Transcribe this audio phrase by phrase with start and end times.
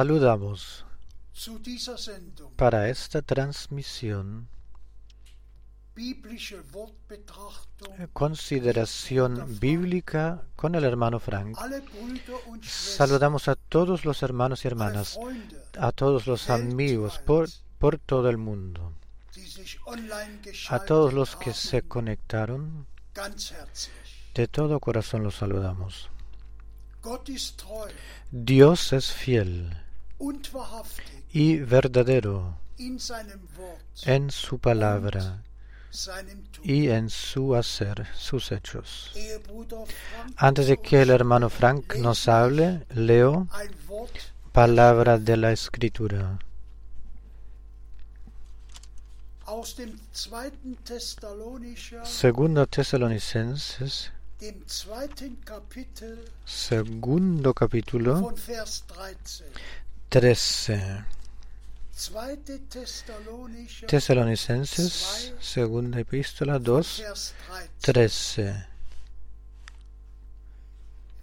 [0.00, 0.86] Saludamos
[2.56, 4.48] para esta transmisión.
[6.72, 8.08] Wortbetrachtung.
[8.14, 11.54] Consideración bíblica con el hermano Frank.
[12.62, 15.18] Saludamos a todos los hermanos y hermanas,
[15.78, 18.94] a todos los amigos por, por todo el mundo,
[20.70, 22.86] a todos los que se conectaron.
[24.34, 26.08] De todo corazón los saludamos.
[28.30, 29.76] Dios es fiel
[31.32, 32.58] y verdadero
[34.04, 35.42] en su palabra
[36.62, 39.12] y en su hacer, sus hechos.
[40.36, 43.48] Antes de que el hermano Frank nos hable, leo
[44.52, 46.38] palabra de la escritura.
[52.04, 54.12] Segundo Tesalonicenses,
[56.44, 58.34] segundo capítulo
[60.10, 60.10] 13.
[60.10, 61.04] 13.
[61.94, 67.34] Zweite Thessalonicher, Tesalonicenses, segunda epístola 2, Vers
[67.80, 67.92] 13.
[67.92, 68.66] 13.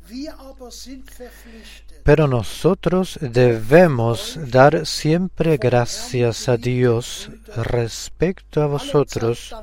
[0.07, 9.53] Wir aber sind verpflichtet, Pero nosotros debemos dar siempre gracias a Dios respecto a vosotros,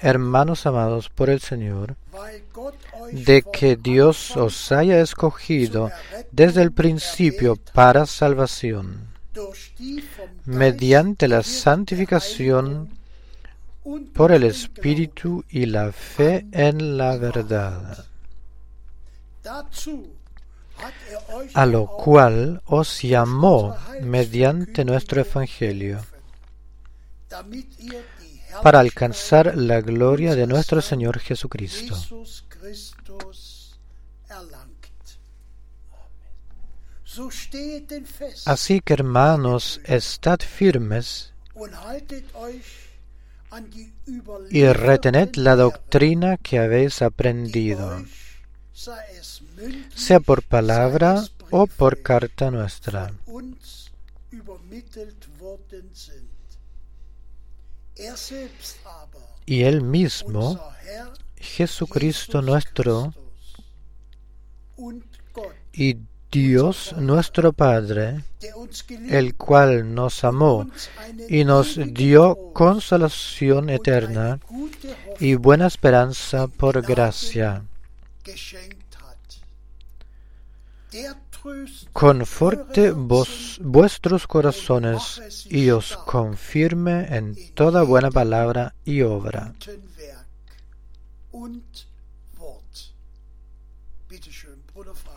[0.00, 1.96] hermanos amados por el Señor,
[3.12, 5.90] de que Dios os haya escogido
[6.32, 9.08] desde el principio para salvación,
[10.44, 12.90] mediante la santificación
[14.14, 18.04] por el Espíritu y la fe en la verdad,
[19.44, 20.16] er
[21.54, 26.00] a lo cual os llamó mediante nuestro Evangelio,
[28.62, 31.96] para alcanzar la gloria de nuestro Señor Jesucristo.
[38.44, 41.32] Así que hermanos, estad firmes
[44.50, 48.04] y retened la doctrina que habéis aprendido,
[49.94, 53.12] sea por palabra o por carta nuestra.
[59.46, 60.60] Y Él mismo,
[61.36, 63.12] Jesucristo nuestro,
[65.72, 65.96] y
[66.30, 68.24] Dios nuestro Padre,
[69.08, 70.68] el cual nos amó
[71.28, 74.40] y nos dio consolación eterna
[75.20, 77.62] y buena esperanza por gracia.
[81.92, 89.54] Conforte vos, vuestros corazones y os confirme en toda buena palabra y obra.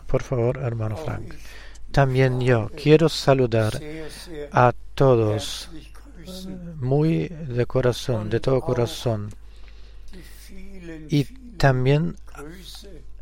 [0.06, 1.34] Por favor, hermano Frank.
[1.90, 3.80] También yo quiero saludar
[4.52, 5.68] a todos
[6.76, 9.30] muy de corazón, de todo corazón,
[11.08, 11.24] y
[11.56, 12.16] también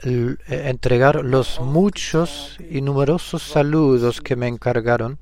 [0.02, 5.19] entregar los muchos y numerosos saludos que me encargaron,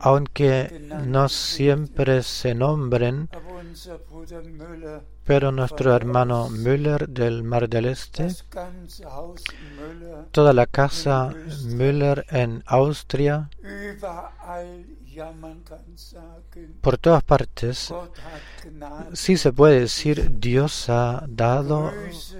[0.00, 3.28] aunque no siempre se nombren,
[5.24, 8.28] pero nuestro hermano Müller del Mar del Este,
[10.30, 13.50] toda la casa Müller en Austria,
[16.80, 17.92] por todas partes,
[19.12, 21.92] sí se puede decir, Dios ha dado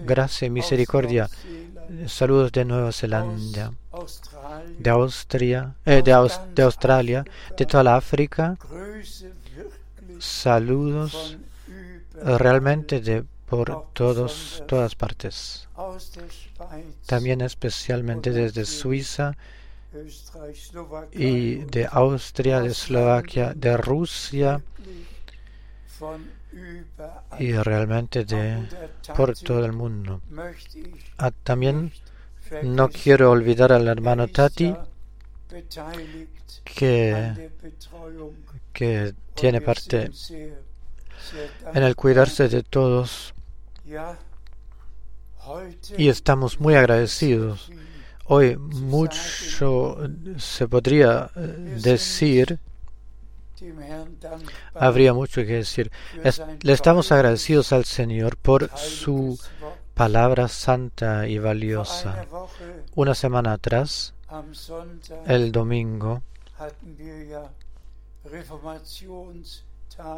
[0.04, 1.28] gracia y misericordia.
[2.06, 3.73] Saludos de Nueva Zelanda,
[4.78, 7.25] de Austria, eh, de, Aus- de Australia,
[7.56, 8.56] de toda la África.
[10.18, 11.37] Saludos
[11.68, 15.68] eh, realmente de por todos, todas partes.
[17.06, 19.37] También especialmente desde Suiza
[21.12, 24.61] y de Austria, de Eslovaquia, de Rusia
[27.38, 28.67] y realmente de
[29.17, 30.21] por todo el mundo.
[31.19, 31.93] Ah, también
[32.62, 34.75] no quiero olvidar al hermano Tati
[36.65, 37.50] que,
[38.73, 40.11] que tiene parte
[41.75, 43.35] en el cuidarse de todos
[45.97, 47.71] y estamos muy agradecidos.
[48.29, 49.99] Hoy mucho
[50.37, 52.59] se podría eh, decir,
[54.75, 55.91] habría mucho que decir.
[56.25, 59.39] Es- le estamos agradecidos al Señor por su
[59.95, 62.27] palabra santa y valiosa.
[62.95, 64.15] Una semana atrás,
[65.27, 66.23] el domingo,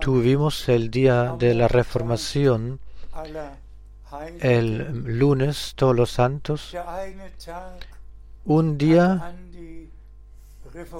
[0.01, 2.81] tuvimos el día de la reformación
[4.41, 6.75] el lunes, todos los santos,
[8.45, 9.35] un día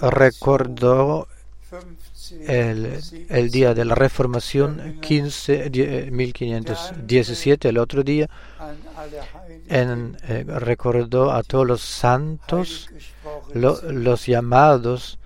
[0.03, 1.27] recordó
[1.71, 2.08] 15,
[2.47, 8.29] el, el día de la Reformación 15, die- eh, 1517, el otro día
[9.69, 12.89] en, eh, recordó a todos los santos,
[13.55, 15.19] lo- los llamados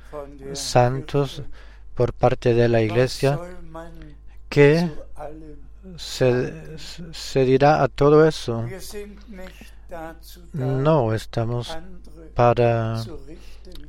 [0.54, 1.42] santos
[1.94, 3.38] por parte de la iglesia,
[4.48, 4.90] que
[5.96, 6.52] se,
[7.12, 8.64] se dirá a todo eso.
[10.52, 11.76] No estamos
[12.34, 12.96] para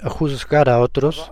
[0.10, 1.32] juzgar a otros,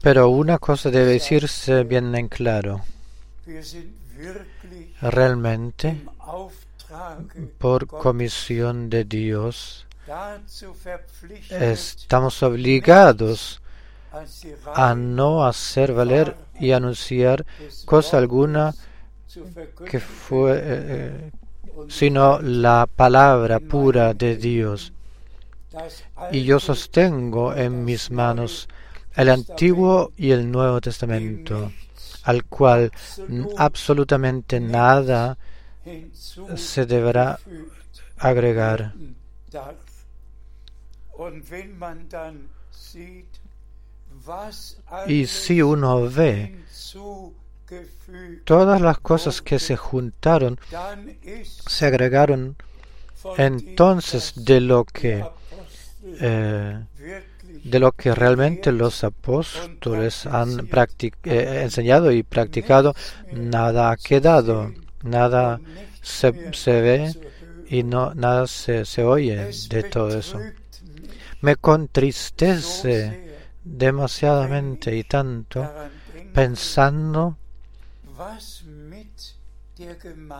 [0.00, 2.82] pero una cosa debe decirse bien en claro.
[5.00, 6.02] Realmente,
[7.58, 9.86] por comisión de Dios,
[11.50, 13.60] estamos obligados
[14.74, 17.44] a no hacer valer y anunciar
[17.84, 18.74] cosa alguna
[19.90, 21.30] que fue, eh, eh,
[21.88, 24.92] sino la palabra pura de Dios.
[26.30, 28.68] Y yo sostengo en mis manos
[29.16, 31.72] el Antiguo y el Nuevo Testamento,
[32.24, 32.90] al cual
[33.56, 35.38] absolutamente nada
[36.56, 37.38] se deberá
[38.18, 38.94] agregar.
[45.06, 46.58] Y si uno ve
[48.44, 50.58] todas las cosas que se juntaron,
[51.66, 52.56] se agregaron
[53.36, 55.24] entonces de lo que
[56.20, 56.84] eh,
[57.64, 60.68] de lo que realmente los apóstoles han
[61.24, 62.94] eh, enseñado y practicado,
[63.32, 65.60] nada ha quedado, nada
[66.02, 67.14] se, se ve
[67.68, 70.38] y no nada se, se oye de todo eso.
[71.40, 75.70] Me contristece demasiadamente y tanto
[76.34, 77.36] pensando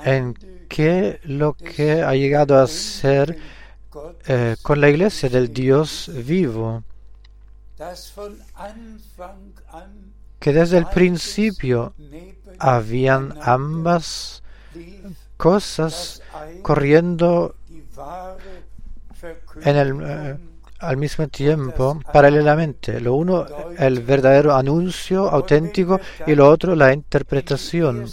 [0.04, 0.34] en
[0.68, 3.38] qué lo que ha llegado a ser
[4.26, 6.82] eh, con la iglesia del Dios vivo,
[10.38, 11.94] que desde el principio
[12.58, 14.42] habían ambas
[15.36, 16.22] cosas
[16.62, 17.56] corriendo
[19.62, 20.36] en el, eh,
[20.80, 23.00] al mismo tiempo, paralelamente.
[23.00, 23.46] Lo uno,
[23.78, 28.06] el verdadero anuncio auténtico y lo otro, la interpretación.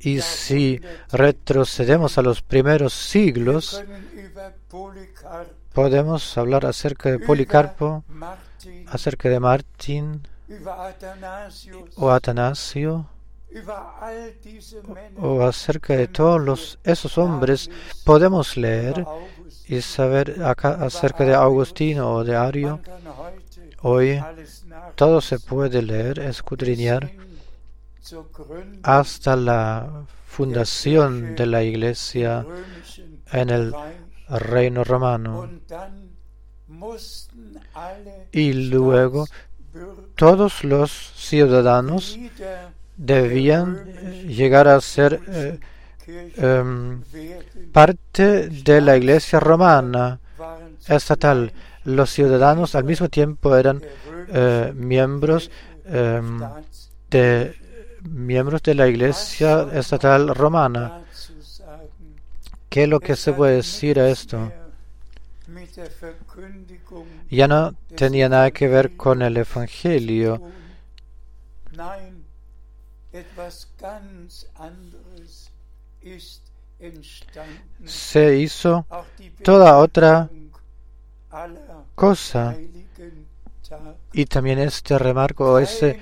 [0.00, 3.84] Y si retrocedemos a los primeros siglos,
[5.72, 8.04] podemos hablar acerca de Policarpo,
[8.90, 10.22] acerca de Martín
[11.96, 13.08] o Atanasio,
[15.16, 17.70] o acerca de todos los, esos hombres,
[18.04, 19.06] podemos leer
[19.66, 22.80] y saber acá acerca de Agustino o de Ario.
[23.82, 24.22] Hoy
[24.96, 27.12] todo se puede leer, escudriñar
[28.82, 32.46] hasta la fundación de la iglesia
[33.32, 33.74] en el
[34.28, 35.48] reino romano.
[38.32, 39.26] Y luego
[40.14, 42.18] todos los ciudadanos
[42.96, 45.58] debían eh, llegar a ser eh,
[46.36, 47.02] em,
[47.72, 50.20] parte de la iglesia romana
[50.88, 51.52] estatal.
[51.84, 53.82] Los ciudadanos al mismo tiempo eran
[54.28, 55.50] eh, miembros
[55.86, 56.40] em,
[57.10, 57.54] de
[58.02, 61.02] miembros de la iglesia estatal romana.
[62.68, 64.52] ¿Qué es lo que se puede decir a esto?
[67.30, 70.42] Ya no tenía nada que ver con el Evangelio,
[77.84, 78.86] se hizo
[79.42, 80.30] toda otra
[81.94, 82.56] cosa.
[84.12, 85.98] Y también este remarco, ese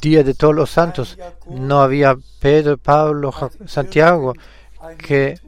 [0.00, 3.32] día de todos los santos, no había Pedro, Pablo,
[3.66, 4.34] Santiago,
[4.98, 5.38] que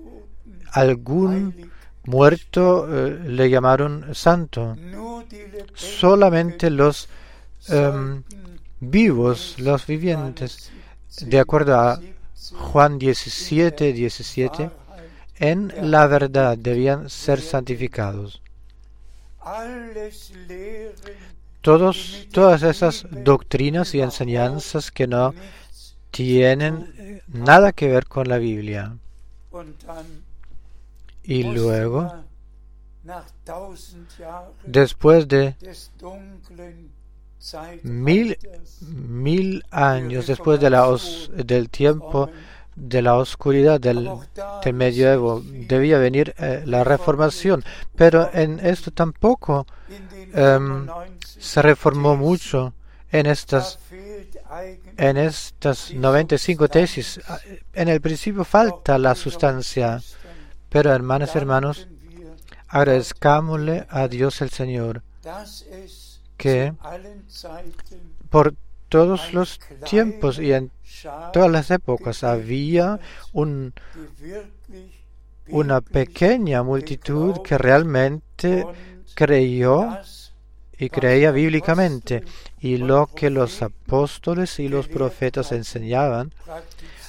[0.73, 1.72] algún.
[2.05, 4.77] Muerto eh, le llamaron santo.
[5.75, 7.09] Solamente los
[7.69, 8.23] em,
[8.81, 10.71] vivos, los vivientes,
[11.21, 12.01] de acuerdo a
[12.53, 14.71] Juan 17, 17,
[15.37, 18.43] en la verdad debían ser santificados.
[21.61, 25.35] Todos, todas esas doctrinas y enseñanzas que no
[26.11, 28.97] tienen nada que ver con la Biblia.
[31.25, 32.13] Y luego,
[34.65, 35.57] después de
[37.83, 38.39] mil,
[38.81, 42.31] mil años después de la os- del tiempo
[42.75, 44.09] de la oscuridad del,
[44.65, 47.65] del medioevo, debía venir eh, la reformación.
[47.97, 49.67] Pero en esto tampoco
[50.33, 51.05] em, 95
[51.39, 52.73] se reformó mucho
[53.11, 53.79] En estas,
[54.97, 57.21] en estas 95 tesis,
[57.75, 60.01] en el principio falta la sustancia,
[60.73, 61.87] pero hermanas y hermanos,
[62.67, 65.03] agradezcámosle a Dios el Señor
[66.37, 66.73] que
[68.31, 68.55] por
[68.89, 70.71] todos los tiempos y en
[71.33, 72.99] todas las épocas había
[75.49, 78.67] una pequeña multitud que realmente
[79.15, 79.99] creyó
[80.79, 82.25] y creía bíblicamente.
[82.59, 86.33] Y lo que los apóstoles y los profetas enseñaban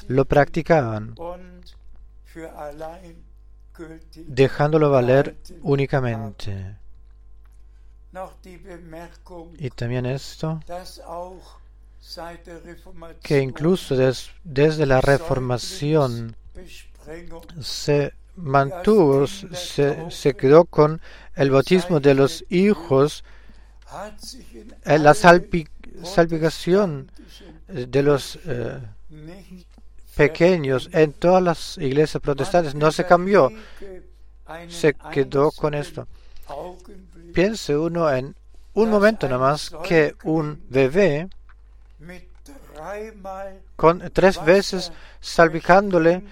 [0.08, 1.16] lo practicaban,
[4.28, 6.78] dejándolo valer únicamente.
[9.58, 10.60] Y también esto,
[13.22, 16.36] que incluso des- desde la reformación
[17.62, 21.02] se mantuvo, se, quedó con
[21.36, 23.24] el bautismo de los hijos,
[24.86, 25.14] eh, la
[26.04, 27.12] salpicación
[27.68, 28.80] de los eh,
[30.16, 33.52] pequeños en todas las iglesias protestantes no se cambió,
[34.70, 36.08] se quedó con esto.
[37.34, 38.36] Piense uno en
[38.74, 41.28] un momento nomás que un bebé
[43.76, 46.24] con tres veces salpicándole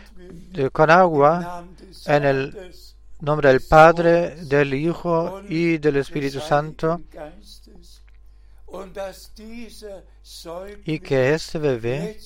[0.72, 1.65] con agua
[2.06, 2.74] en el
[3.20, 7.02] nombre del Padre, del Hijo y del Espíritu Santo
[10.86, 12.20] y que este bebé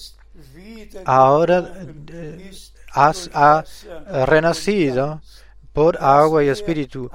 [1.06, 1.74] ahora
[2.12, 2.52] eh,
[2.94, 3.64] ha
[4.26, 5.22] renacido
[5.74, 7.12] por agua y espíritu,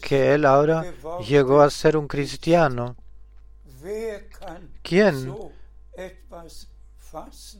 [0.00, 0.84] que él ahora
[1.26, 2.96] llegó a ser un cristiano.
[4.82, 5.34] ¿Quién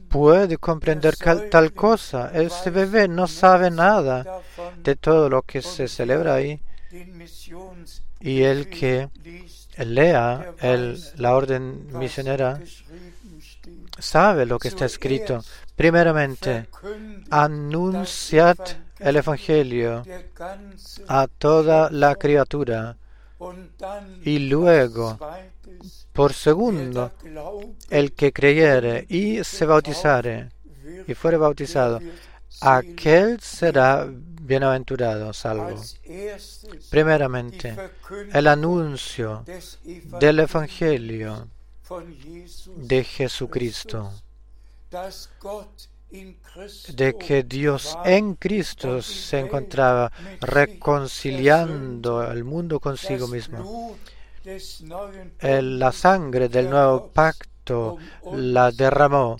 [0.09, 1.17] puede comprender
[1.51, 2.31] tal cosa?
[2.33, 4.43] Este bebé no sabe nada
[4.83, 6.61] de todo lo que se celebra ahí
[8.21, 9.09] y el que
[9.79, 10.55] lea
[11.17, 12.61] la orden misionera.
[13.99, 15.43] Sabe lo que está escrito.
[15.77, 16.69] Primeramente,
[17.31, 18.59] anunciad
[18.99, 20.03] el Evangelio
[21.07, 22.97] a toda la criatura
[24.25, 25.19] y luego,
[26.13, 27.13] por segundo,
[27.91, 30.51] el que creyere y se bautizare
[31.07, 32.01] y fuere bautizado,
[32.61, 35.81] aquel será bienaventurado, salvo.
[36.05, 36.35] die
[36.91, 37.77] Primeramente,
[38.33, 39.45] el anuncio
[40.19, 41.49] del Evangelio
[42.77, 44.13] de Jesucristo,
[46.95, 53.97] de que Dios en Cristo se encontraba reconciliando al mundo consigo mismo.
[55.51, 57.99] La sangre del nuevo pacto
[58.33, 59.37] la derramó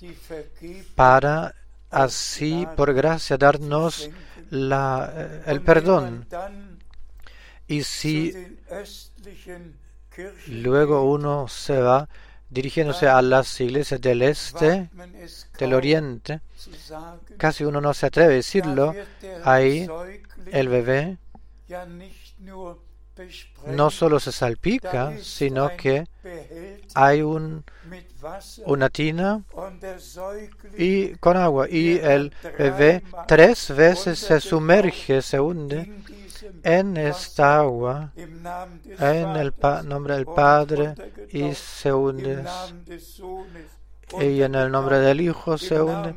[0.95, 1.55] para
[1.89, 4.09] así por gracia darnos
[4.51, 6.27] la, eh, el perdón.
[7.67, 8.33] Y si
[10.47, 12.09] luego uno se va
[12.49, 14.89] dirigiéndose a las iglesias del este,
[15.57, 16.41] del oriente,
[17.37, 18.95] casi uno no se atreve a decirlo,
[19.43, 19.87] ahí
[20.51, 21.17] el bebé
[23.67, 26.07] no solo se salpica, sino que
[26.95, 27.63] hay un,
[28.65, 29.43] una tina
[30.77, 31.67] y con agua.
[31.69, 35.91] Y el bebé tres veces se sumerge, se hunde
[36.63, 39.53] en esta agua en el
[39.85, 40.95] nombre del Padre
[41.31, 42.43] y se hunde
[44.21, 46.15] y en el nombre del Hijo se hunde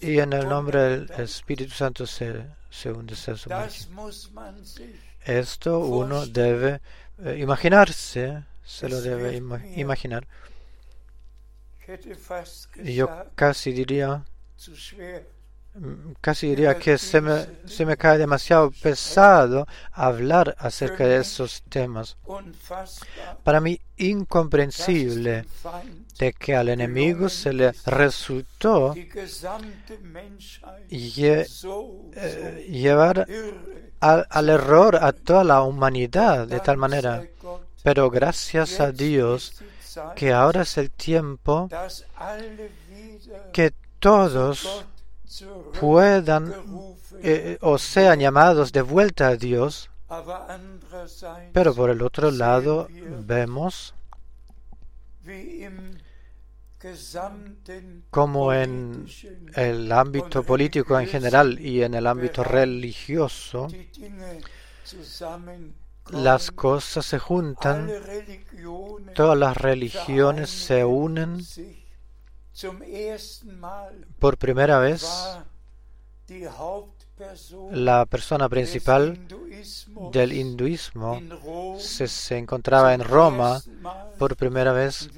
[0.00, 1.10] y en el nombre del.
[1.20, 3.14] Espíritu Santo se, se hunde,
[5.24, 6.80] Esto uno debe
[7.24, 10.26] eh, imaginarse, se lo debe ima- imaginar.
[12.84, 14.24] Yo casi diría,
[16.20, 22.16] casi diría que se me, se me cae demasiado pesado hablar acerca de esos temas.
[23.42, 25.46] Para mí incomprensible
[26.18, 28.94] de que al enemigo se le resultó
[32.14, 33.26] eh, llevar
[34.00, 37.24] al, error a toda la humanidad de tal manera.
[37.82, 39.62] Pero gracias a Dios
[40.16, 41.68] que ahora es el tiempo
[43.52, 44.84] que todos
[45.78, 46.54] puedan
[47.22, 49.90] eh, o sean llamados de vuelta a Dios,
[51.52, 52.88] pero por el otro lado
[53.26, 53.94] vemos
[58.10, 59.06] como en
[59.54, 63.68] el ámbito político en general y en el ámbito religioso
[66.10, 67.90] las cosas se juntan,
[69.14, 71.40] todas las religiones se unen.
[74.18, 75.06] Por primera vez,
[77.70, 79.18] la persona principal
[80.12, 81.20] del hinduismo
[81.78, 83.62] se, se encontraba en Roma
[84.18, 85.10] por primera vez.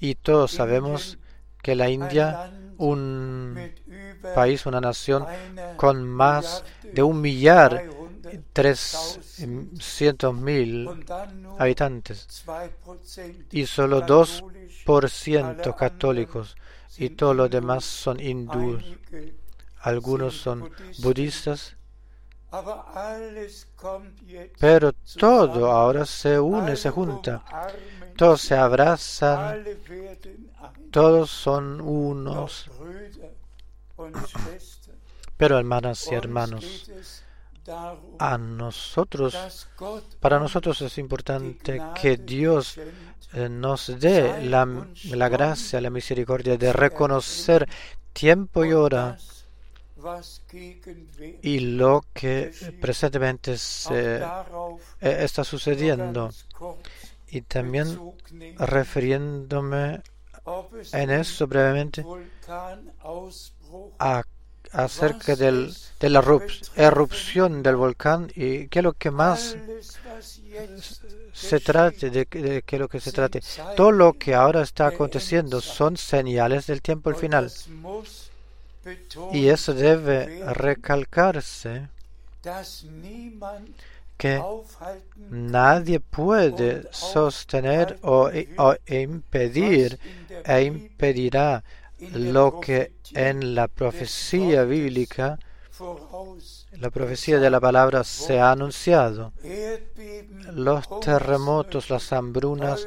[0.00, 1.18] Y todos sabemos
[1.62, 3.72] que la India, un
[4.34, 5.26] país, una nación
[5.76, 7.84] con más de un millar
[8.28, 12.26] 300.000 trescientos mil dann nur habitantes.
[12.46, 14.44] 2% y solo dos
[14.88, 16.56] katholisch, por ciento católicos
[16.96, 18.84] y todos los demás son hindúes.
[19.80, 21.76] Algunos son budistas,
[24.58, 27.44] pero todo ahora se une, se junta.
[28.16, 29.64] Todos se abrazan,
[30.90, 32.70] todos son unos.
[35.36, 36.90] Pero hermanas y hermanos,
[38.18, 39.68] a nosotros,
[40.20, 42.78] para nosotros es importante que Dios
[43.32, 47.68] eh, nos dé la, la gracia, la misericordia de reconocer
[48.12, 49.18] tiempo y hora
[51.42, 54.22] y lo que presentemente se, eh,
[55.00, 56.30] está sucediendo.
[57.28, 57.98] Y también
[58.58, 60.00] refiriéndome
[60.92, 62.04] en eso brevemente
[63.98, 64.22] a,
[64.72, 69.56] acerca del, de la rup- erupción del volcán y qué es lo que más
[71.32, 73.40] se trate, de, de qué es lo que se trate.
[73.76, 77.50] Todo lo que ahora está aconteciendo son señales del tiempo al final.
[79.32, 81.88] Y eso debe recalcarse
[84.16, 84.42] que
[85.30, 89.98] nadie puede sostener o, o impedir
[90.44, 91.62] e impedirá
[92.12, 95.38] lo que en la profecía bíblica,
[96.72, 99.32] la profecía de la palabra se ha anunciado.
[100.52, 102.86] Los terremotos, las hambrunas,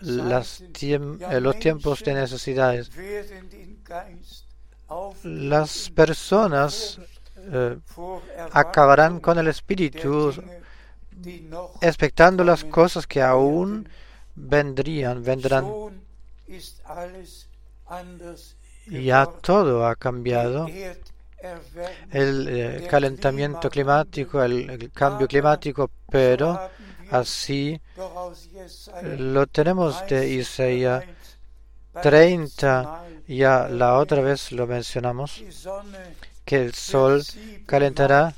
[0.00, 2.90] eh, los tiempos de necesidades.
[5.22, 7.00] Las personas
[7.36, 7.78] eh,
[8.52, 10.32] acabarán con el espíritu
[11.80, 13.88] expectando las cosas que aún
[14.34, 15.66] vendrían, vendrán.
[18.86, 20.66] Ya todo ha cambiado.
[22.10, 26.70] El eh, calentamiento climático, el, el cambio climático, pero
[27.10, 27.80] así
[29.18, 31.32] lo tenemos de 30 Isaías bereits
[32.00, 35.42] 30, Mal ya la otra vez lo mencionamos,
[36.44, 37.22] que el sol
[37.66, 38.34] calentará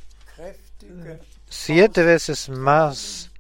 [1.49, 3.31] siete veces más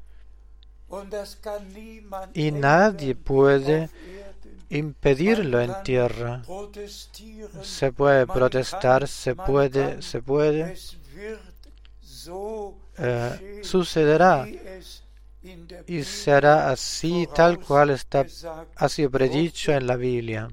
[2.32, 3.90] y nadie puede.
[4.78, 6.42] Impedirlo en tierra.
[7.62, 10.76] Se puede protestar, se puede, se puede,
[12.98, 14.46] eh, sucederá
[15.86, 18.24] y será así tal cual está
[18.76, 20.48] ha sido predicho en la Biblia.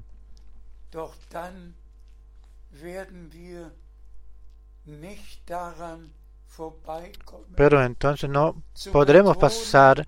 [7.56, 10.06] Pero entonces no podremos pasar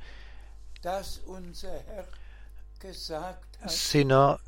[3.69, 4.39] sino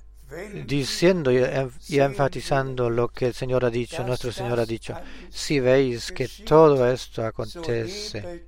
[0.67, 4.95] diciendo y, en- y enfatizando lo que el Señor ha dicho, nuestro Señor ha dicho.
[5.31, 8.45] Si veis que todo esto acontece,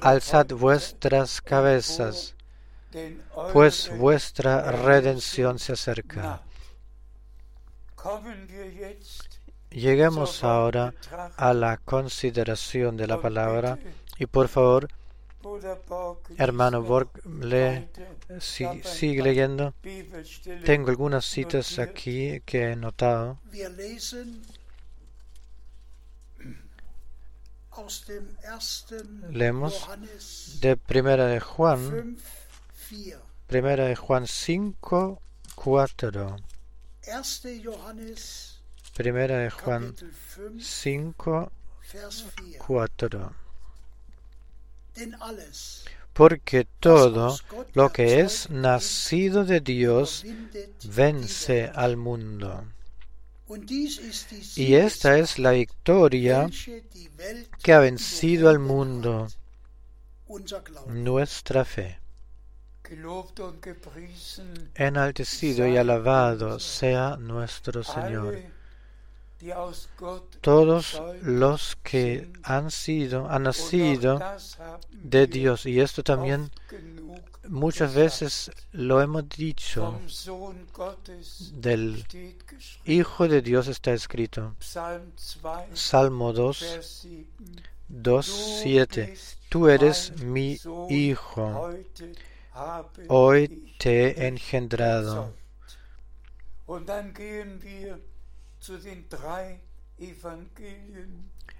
[0.00, 2.34] alzad vuestras cabezas,
[3.52, 6.42] pues vuestra redención se acerca.
[9.70, 10.92] Lleguemos ahora
[11.36, 13.78] a la consideración de la palabra
[14.18, 14.88] y por favor,
[16.36, 17.08] hermano Borg,
[17.40, 17.88] lee,
[18.40, 19.74] si- sigue leyendo.
[20.64, 23.38] Tengo algunas citas aquí que he notado.
[29.30, 29.88] Leemos
[30.60, 32.16] de Primera de Juan,
[32.74, 33.16] 5, 4.
[33.46, 35.22] Primera de Juan 5,
[35.54, 36.36] 4.
[37.06, 37.62] 1.
[37.64, 38.60] Johannes
[38.94, 40.12] Primera de Juan Kapitel
[40.60, 41.52] 5, 5,
[41.92, 42.26] Vers
[42.58, 43.32] 4.
[44.94, 45.00] 4.
[45.00, 47.38] Denn alles, Porque todo
[47.74, 50.24] lo que es nacido de Dios
[50.84, 52.64] vence al mundo.
[54.56, 56.48] Y esta es la victoria
[57.62, 59.28] que ha vencido al mundo,
[60.86, 61.98] nuestra fe.
[62.84, 68.36] Gelobt und gepriesen Enaltecido y alabado sea nuestro Señor.
[70.40, 74.20] Todos los que han sido, han nacido
[74.90, 75.66] de Dios.
[75.66, 76.50] Y esto también
[77.48, 80.00] muchas veces lo hemos dicho.
[81.54, 82.04] Del.
[82.84, 84.54] Hijo de Dios está escrito.
[84.60, 87.26] Psalm 2, Salmo 2, Vers 7.
[87.88, 89.06] 2, Du 7.
[89.06, 91.70] bist Tú eres mi Hijo.
[93.08, 95.34] Hoy te he engendrado.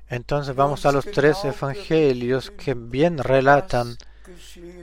[0.09, 3.97] Entonces vamos a los tres evangelios que bien relatan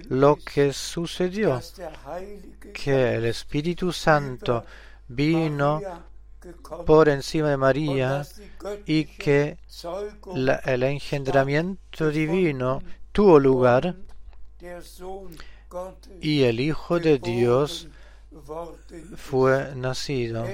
[0.10, 1.62] lo que sucedió,
[2.73, 4.65] que el Espíritu Santo
[5.08, 5.82] vino
[6.86, 8.25] por encima de María
[8.86, 9.58] y que
[10.65, 13.95] el engendramiento divino tuvo lugar
[16.21, 17.88] y el Hijo de Dios
[19.15, 20.45] fue nacido.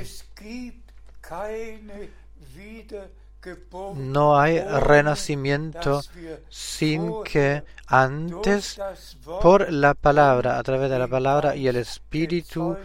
[3.95, 6.01] No hay renacimiento
[6.49, 8.79] sin que antes,
[9.41, 12.77] por la palabra, a través de la palabra y el Espíritu,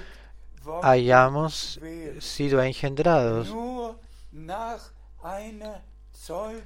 [0.82, 1.80] hayamos
[2.20, 3.54] sido engendrados.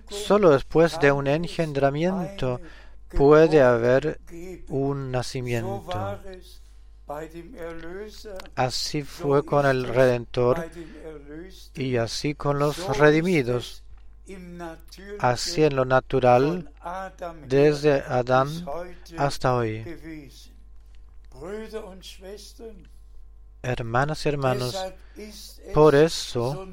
[0.08, 2.60] Solo después de un engendramiento
[3.08, 4.20] puede haber
[4.68, 6.18] un nacimiento.
[8.54, 10.70] Así fue con el Redentor
[11.74, 13.82] y así con los redimidos.
[15.18, 16.70] Así en lo natural,
[17.46, 18.48] desde Adán
[19.18, 19.84] hasta hoy.
[23.62, 24.84] Hermanas y hermanos,
[25.74, 26.66] por eso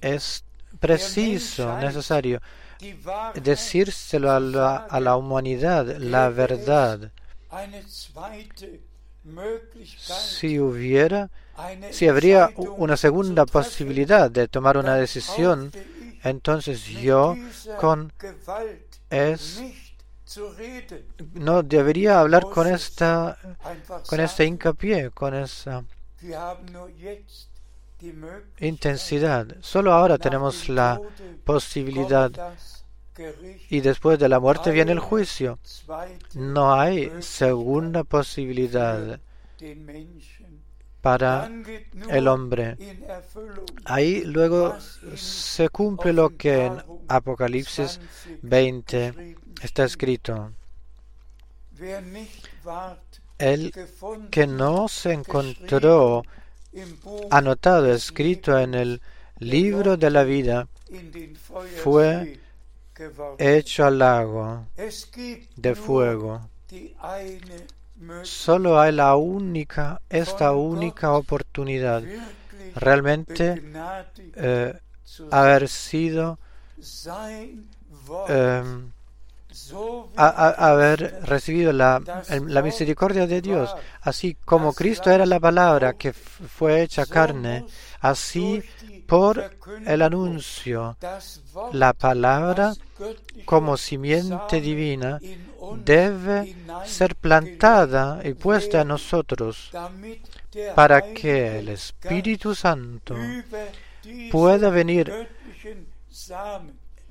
[0.00, 0.44] es
[0.80, 2.40] preciso, necesario
[3.34, 7.10] decírselo a la, a la humanidad, la verdad.
[9.86, 11.30] Si hubiera,
[11.90, 15.72] si habría una segunda posibilidad de tomar una decisión,
[16.22, 17.34] entonces yo
[17.80, 18.12] con
[19.08, 19.62] es
[21.34, 23.38] no debería hablar con esta
[24.08, 25.84] con este hincapié, con esa
[28.58, 29.46] intensidad.
[29.60, 31.00] Solo ahora tenemos la
[31.44, 32.30] posibilidad
[33.70, 35.58] y después de la muerte viene el juicio.
[36.34, 39.20] No hay segunda posibilidad
[41.00, 41.50] para
[42.08, 42.76] el hombre.
[43.84, 44.76] Ahí luego
[45.16, 48.00] se cumple lo que en Apocalipsis
[48.42, 50.52] 20 está escrito.
[53.38, 53.72] El
[54.30, 56.22] que no se encontró
[57.30, 59.02] anotado, escrito en el
[59.38, 60.68] libro de la vida,
[61.82, 62.40] fue
[63.38, 64.66] hecho al lago
[65.56, 66.48] de fuego.
[68.22, 72.02] Solo hay la única, esta única oportunidad,
[72.74, 73.62] realmente
[74.36, 74.74] eh,
[75.30, 76.38] haber sido,
[78.28, 78.62] eh,
[80.16, 82.00] a- a- haber recibido la,
[82.62, 87.64] misericordia de Dios, así como Cristo era la palabra que fue hecha carne,
[88.00, 88.62] así
[89.14, 89.48] por
[89.86, 90.96] el anuncio,
[91.72, 92.74] la palabra
[93.44, 95.20] como simiente divina
[95.84, 99.70] debe ser plantada y puesta en nosotros
[100.74, 103.14] para que el Espíritu Santo
[104.32, 105.28] pueda venir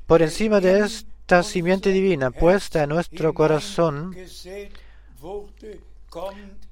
[0.06, 4.13] por encima de esta simiente divina puesta en nuestro corazón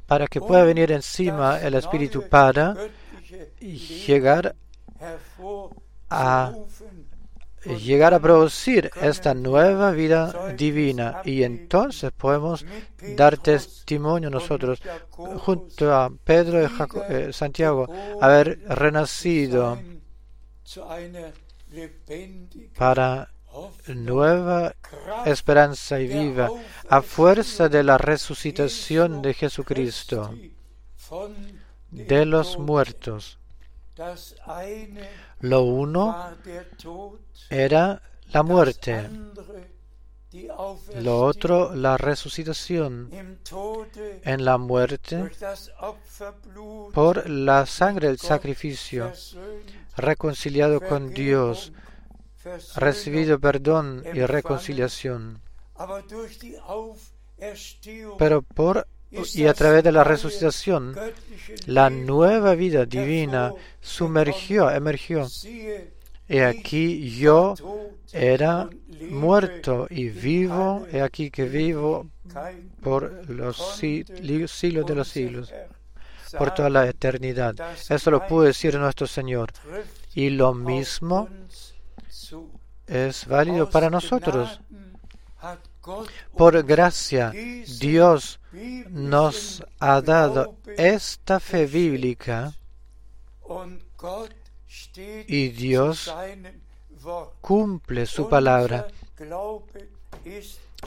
[0.07, 2.75] para que pueda venir encima el Espíritu para
[3.61, 4.55] llegar
[6.09, 6.53] a
[7.65, 12.65] llegar a producir esta nueva vida divina y entonces podemos
[13.15, 16.67] dar testimonio nosotros junto a Pedro y
[17.09, 17.87] eh, Santiago
[18.19, 19.79] haber renacido
[22.77, 23.29] para
[23.87, 24.73] nueva
[25.25, 26.49] esperanza y viva
[26.89, 30.33] a fuerza de la resucitación de Jesucristo
[31.91, 33.40] de los muertos.
[35.39, 36.35] Lo uno
[37.49, 39.09] era la muerte,
[40.95, 43.09] lo otro la resucitación.
[44.23, 45.31] En la muerte,
[46.93, 49.11] por la sangre del sacrificio,
[49.97, 51.73] reconciliado con Dios,
[52.75, 55.41] recibido perdón y reconciliación.
[58.17, 60.95] Pero por y a través de la resucitación,
[61.65, 65.27] la nueva vida divina sumergió, emergió.
[66.27, 67.55] Y aquí yo
[68.13, 68.69] era
[69.09, 72.07] muerto y vivo, y aquí que vivo
[72.81, 75.53] por los siglos de los siglos,
[76.37, 77.55] por toda la eternidad.
[77.89, 79.51] Eso lo pudo decir nuestro Señor.
[80.13, 81.27] Y lo mismo
[82.87, 84.61] es válido para nosotros.
[86.37, 87.31] Por gracia,
[87.79, 88.39] Dios
[88.89, 92.53] nos ha dado esta fe bíblica
[95.27, 96.13] y Dios
[97.41, 98.87] cumple su palabra.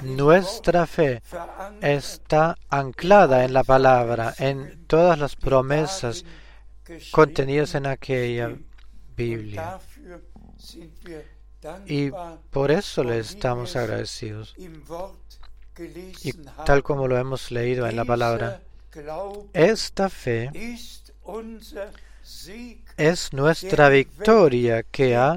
[0.02, 1.22] Nuestra fe
[1.80, 6.24] está anclada en la palabra, en todas las promesas
[7.12, 8.56] contenidas en aquella
[9.16, 9.78] Biblia.
[11.86, 12.10] Y
[12.50, 14.54] por eso le estamos agradecidos.
[16.22, 16.32] Y
[16.64, 18.62] tal como lo hemos leído en la palabra,
[19.52, 20.50] esta fe
[22.96, 25.36] es nuestra victoria que ha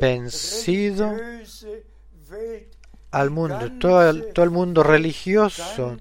[0.00, 1.16] vencido
[3.10, 5.96] al mundo, todo el, todo el mundo religioso,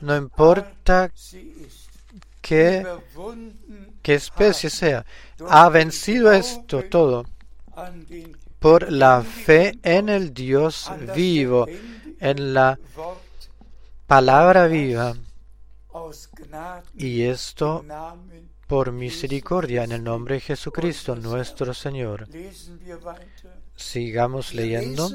[0.00, 1.12] no importa
[2.40, 2.86] qué,
[4.02, 5.04] qué especie sea,
[5.48, 7.26] ha vencido esto todo
[8.58, 11.66] por la fe en el Dios vivo,
[12.20, 12.78] en la
[14.06, 15.16] palabra viva,
[16.94, 17.84] y esto
[18.66, 22.28] por misericordia en el nombre de Jesucristo nuestro Señor.
[23.76, 25.10] Sigamos leyendo.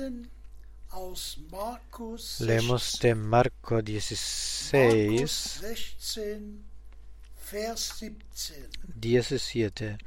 [2.40, 6.42] Leemos 16, de Marco Markus 16, 16,
[7.52, 8.70] Vers 17.
[8.96, 9.98] 17,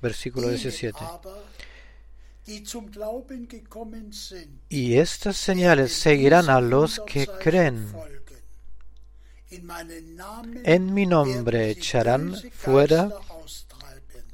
[0.00, 0.98] versículo Denen 17.
[4.68, 7.92] Y estas señales seguirán a los que creen.
[10.64, 13.10] En mi nombre echarán fuera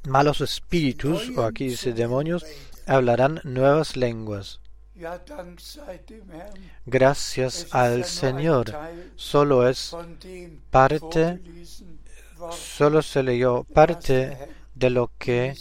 [0.06, 2.44] malos espíritus, o aquí dice demonios,
[2.86, 4.60] hablarán nuevas lenguas.
[6.86, 8.76] Gracias al Señor.
[9.16, 9.96] Solo es
[10.70, 11.40] parte,
[12.52, 14.38] solo se leyó parte
[14.74, 15.56] de lo que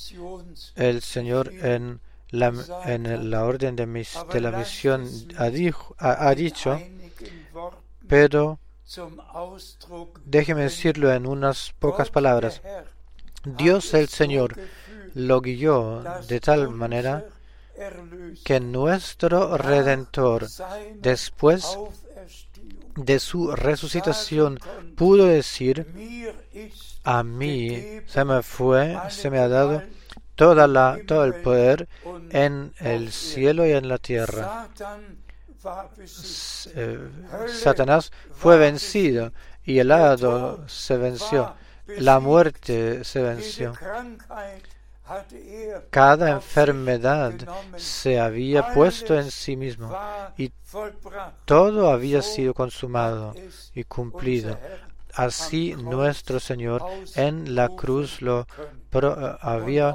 [0.76, 2.00] el Señor en
[2.39, 2.48] la,
[2.86, 5.43] en la orden de, mis- de la misión ha,
[6.28, 6.80] ha- dicho,
[8.08, 8.60] pero
[10.26, 12.62] déjeme decirlo en unas pocas palabras.
[13.46, 14.56] Dios el Señor
[15.15, 17.26] lo guió de tal manera
[18.43, 20.48] que nuestro Redentor,
[20.96, 21.78] después
[22.96, 24.60] de su resucitación,
[24.96, 25.88] pudo decir,
[27.04, 29.82] a mí se me fue, se me ha dado
[30.36, 31.88] toda la, todo el poder
[32.30, 34.67] en el cielo y en la tierra.
[36.76, 37.00] Eh,
[37.48, 39.32] Satanás fue vencido
[39.63, 41.56] y el hado se venció,
[41.88, 43.74] la muerte se venció.
[43.74, 44.62] Er
[45.89, 47.34] Cada enfermedad
[47.76, 49.96] se había puesto en sí mismo
[50.38, 50.52] y
[51.46, 53.36] todo había sido consumado
[53.76, 54.57] y cumplido.
[55.14, 56.84] Así nuestro Señor
[57.16, 58.47] en la cruz lo,
[58.91, 59.93] eh, había,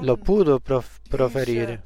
[0.00, 1.80] lo pudo prof- proferir.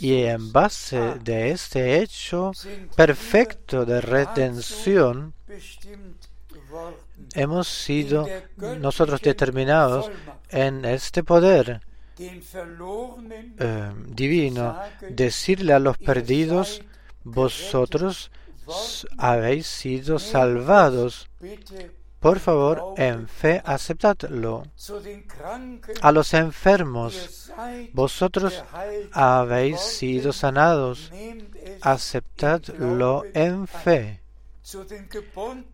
[0.00, 2.52] Y en base de este hecho
[2.94, 5.34] perfecto de redención,
[7.34, 8.26] hemos sido
[8.78, 10.10] nosotros determinados
[10.50, 11.80] en este poder
[13.58, 14.78] eh, divino,
[15.10, 16.82] decirle a los perdidos,
[17.24, 18.30] vosotros
[19.18, 21.28] habéis sido salvados.
[22.20, 24.64] Por favor, en fe, aceptadlo.
[26.00, 27.52] A los enfermos,
[27.92, 28.64] vosotros
[29.12, 31.12] habéis sido sanados.
[31.82, 34.20] Aceptadlo en fe.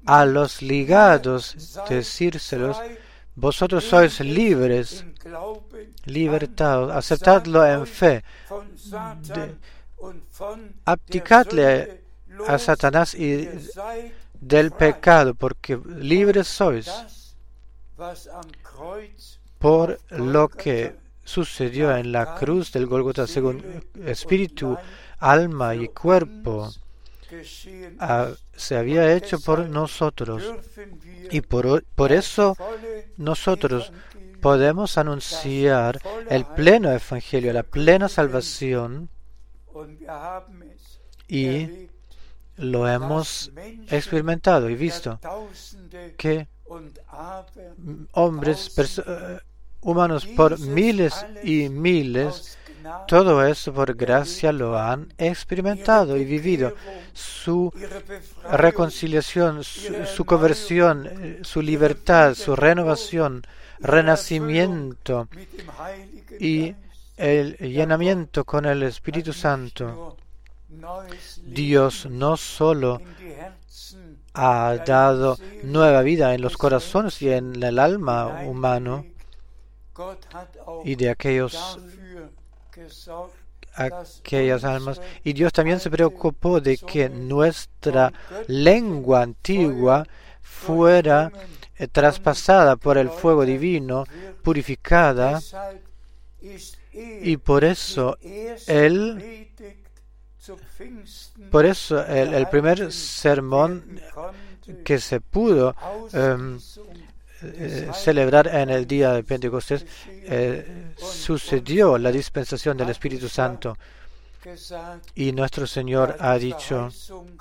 [0.05, 2.76] A los ligados, decírselos,
[3.34, 5.07] vosotros sois libres,
[6.05, 6.93] libertados.
[6.93, 8.22] Aceptadlo en fe.
[9.22, 9.57] De-
[10.84, 12.01] abdicadle
[12.47, 13.49] a Satanás y
[14.40, 16.90] del pecado, porque libres sois
[19.59, 23.62] por lo que sucedió en la cruz del Golgota según
[24.05, 24.76] espíritu,
[25.18, 26.68] alma y cuerpo
[28.01, 30.43] ah, se había hecho por nosotros.
[31.30, 32.57] Y por, por eso
[33.16, 33.93] nosotros
[34.40, 39.09] podemos anunciar el pleno evangelio, la plena salvación
[41.28, 41.88] y
[42.57, 43.50] lo hemos
[43.90, 45.18] experimentado y visto
[46.16, 46.48] que
[48.12, 49.38] hombres, eh,
[49.80, 52.59] humanos por miles y miles,
[53.07, 56.74] todo eso por gracia lo han experimentado y vivido.
[57.12, 57.72] Su
[58.50, 63.42] reconciliación, su, su conversión, eh, su libertad, su renovación,
[63.80, 65.28] renacimiento
[66.38, 66.74] y
[67.16, 70.16] el llenamiento con el Espíritu Santo.
[71.45, 73.01] Dios no solo
[74.35, 79.05] ha dado nueva vida en los corazones y en el alma humano
[80.85, 81.79] y de aquellos
[83.75, 88.12] aquellas almas y Dios también se preocupó de que nuestra
[88.47, 90.07] lengua antigua
[90.41, 91.33] fuera
[91.77, 94.05] eh, traspasada por el fuego divino,
[94.43, 95.41] purificada
[96.93, 98.18] y por eso
[98.66, 99.51] él
[101.51, 104.01] por eso el, el primer sermón
[104.84, 105.74] que se pudo
[106.12, 106.59] em,
[107.43, 113.76] eh, celebrar en el día de Pentecostés, eh, sucedió la dispensación del Espíritu Santo.
[115.14, 116.88] Y nuestro Señor ha dicho,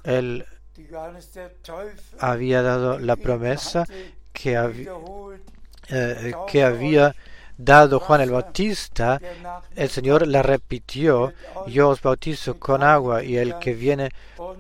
[0.04, 0.46] Él
[2.20, 3.86] había dado la promesa
[4.32, 4.88] que,
[5.90, 7.16] eh, que había
[7.64, 9.20] dado Juan el Bautista,
[9.76, 11.34] el Señor la repitió,
[11.68, 14.10] yo os bautizo con agua y el que viene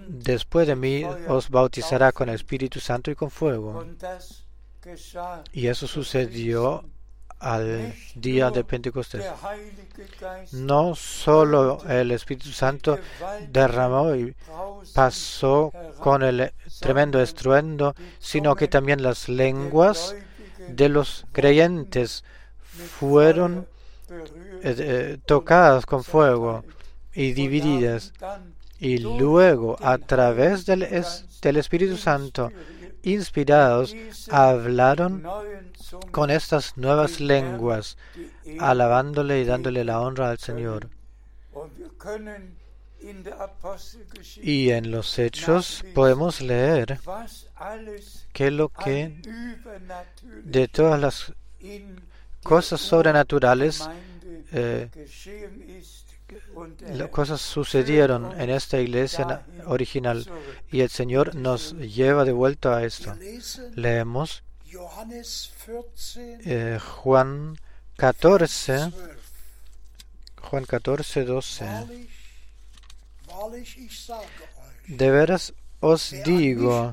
[0.08, 3.86] después de mí os bautizará con el Espíritu Santo y con fuego.
[5.54, 6.84] Y eso sucedió
[7.40, 9.26] al día de Pentecostés.
[10.52, 13.00] No solo el Espíritu Santo
[13.50, 14.36] derramó y
[14.94, 20.16] pasó con el tremendo estruendo, sino que también las lenguas
[20.70, 22.24] de los creyentes
[23.00, 23.68] fueron
[24.10, 26.64] eh, eh, tocadas con fuego
[27.14, 28.14] y divididas.
[28.80, 30.88] Y luego, a través del,
[31.42, 32.52] del Espíritu Santo,
[33.04, 33.96] inspirados,
[34.30, 35.24] hablaron
[36.12, 37.98] con estas nuevas lenguas,
[38.60, 40.90] alabándole y dándole la honra al Señor.
[44.38, 47.00] Y en los hechos podemos leer
[48.32, 49.22] que lo que
[50.44, 51.34] de todas las
[52.44, 53.88] cosas sobrenaturales,
[54.52, 54.90] eh,
[57.12, 60.26] cosas sucedieron en esta iglesia original
[60.72, 63.16] y el Señor nos lleva de vuelta a esto.
[63.76, 64.44] Leemos
[66.46, 67.58] eh, Juan
[67.98, 68.92] 14,
[70.42, 71.66] Juan 14, 12.
[74.88, 76.92] De veras os digo,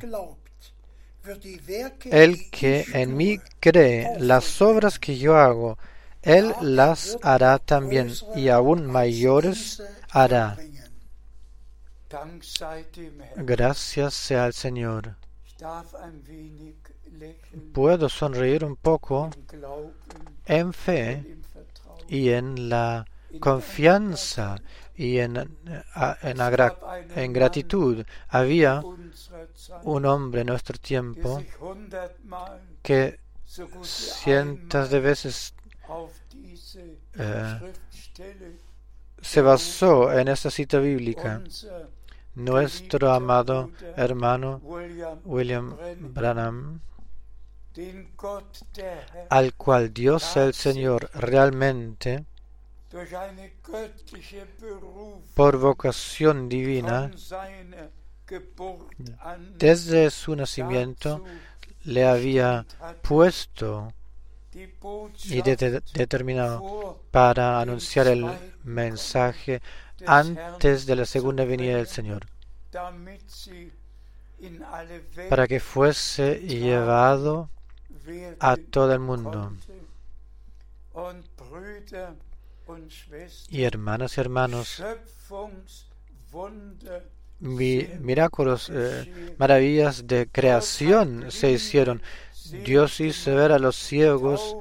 [2.10, 5.78] el que en mí cree las obras que yo hago,
[6.22, 10.56] él las hará también y aún mayores hará.
[13.36, 15.16] Gracias sea al Señor.
[17.72, 19.30] Puedo sonreír un poco
[20.46, 21.36] en fe
[22.08, 23.04] y en la
[23.40, 24.56] confianza
[24.94, 26.40] y en, en,
[27.14, 28.04] en, gratitud.
[28.28, 28.82] Había
[29.82, 31.42] un hombre en nuestro tiempo
[32.82, 33.18] que
[33.82, 35.54] cientos de veces
[37.14, 37.72] eh,
[39.20, 41.42] se basó en esta cita bíblica.
[42.34, 44.60] Nuestro amado hermano
[45.24, 46.80] William Branham,
[49.28, 52.26] al cual Dios el Señor realmente
[55.34, 57.10] por vocación divina,
[59.56, 61.24] desde su nacimiento
[61.84, 62.66] le había
[63.02, 63.92] puesto
[65.24, 68.26] y determinado para anunciar el
[68.64, 69.62] mensaje
[70.06, 72.26] antes de la segunda venida del Señor,
[75.28, 77.50] para que fuese llevado
[78.40, 79.52] a todo el mundo.
[83.48, 84.82] Y hermanas y hermanos,
[87.40, 92.02] milagros, eh, maravillas de creación se hicieron.
[92.64, 94.56] Dios hizo ver a los ciegos,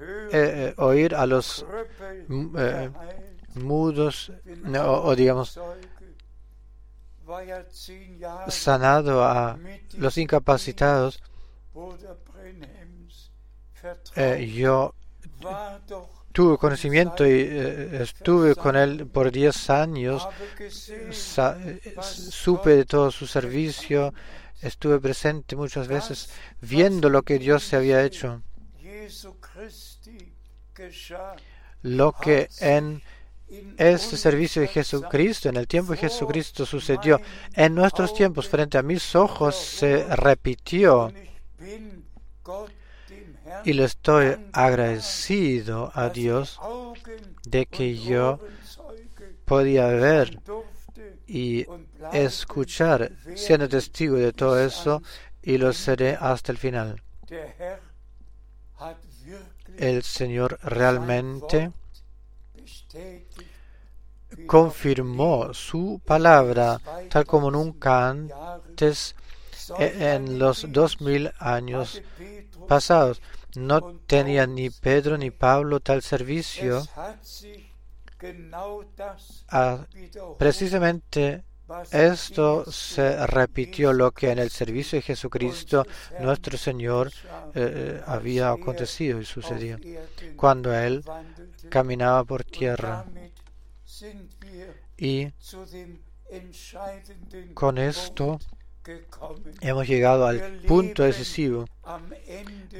[0.00, 1.64] eh, eh, oír a los
[3.54, 4.32] mudos,
[4.78, 5.60] o, digamos,
[8.48, 9.58] sanado a
[9.98, 11.22] los incapacitados.
[14.40, 14.94] yo
[16.32, 20.26] tuve conocimiento y eh, estuve con él por 10 años,
[22.00, 24.12] supe de todo su servicio,
[24.60, 26.30] estuve presente muchas veces
[26.60, 28.42] viendo lo que Dios se había hecho.
[31.82, 33.02] Lo que en
[33.76, 37.20] este servicio de Jesucristo, en el tiempo de Jesucristo sucedió,
[37.54, 41.12] en nuestros tiempos frente a mis ojos se repitió
[43.64, 46.58] y le estoy agradecido a Dios
[47.44, 48.40] de que yo
[49.44, 50.40] podía ver
[51.26, 51.66] y
[52.12, 55.02] escuchar, siendo testigo de todo eso,
[55.42, 57.02] y lo seré hasta el final.
[59.76, 61.72] El Señor realmente
[64.46, 69.14] confirmó su palabra tal como nunca antes
[69.78, 72.02] en los dos mil años
[72.68, 73.20] pasados.
[73.56, 76.82] No tenía ni Pedro ni Pablo tal servicio.
[80.38, 81.44] Precisamente
[81.90, 85.86] esto se repitió lo que en el servicio de Jesucristo
[86.20, 89.78] nuestro Señor eh, eh, había acontecido y sucedió
[90.36, 91.02] cuando Él
[91.70, 93.04] caminaba por tierra.
[94.96, 95.32] Y
[97.54, 98.38] con esto
[99.60, 101.66] hemos llegado al punto decisivo.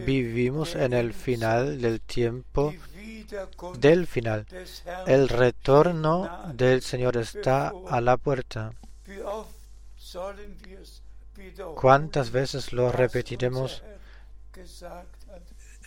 [0.05, 2.75] Vivimos en el final del tiempo
[3.79, 4.47] del final.
[5.07, 8.73] El retorno del Señor está a la puerta.
[11.75, 13.83] ¿Cuántas veces lo repetiremos?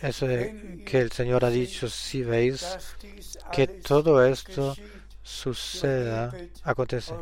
[0.00, 2.76] Eso que el Señor ha dicho, si veis
[3.52, 4.76] que todo esto
[5.22, 7.14] suceda, acontece.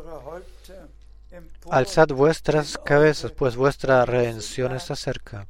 [1.70, 5.47] Alzad vuestras cabezas, pues vuestra redención está cerca.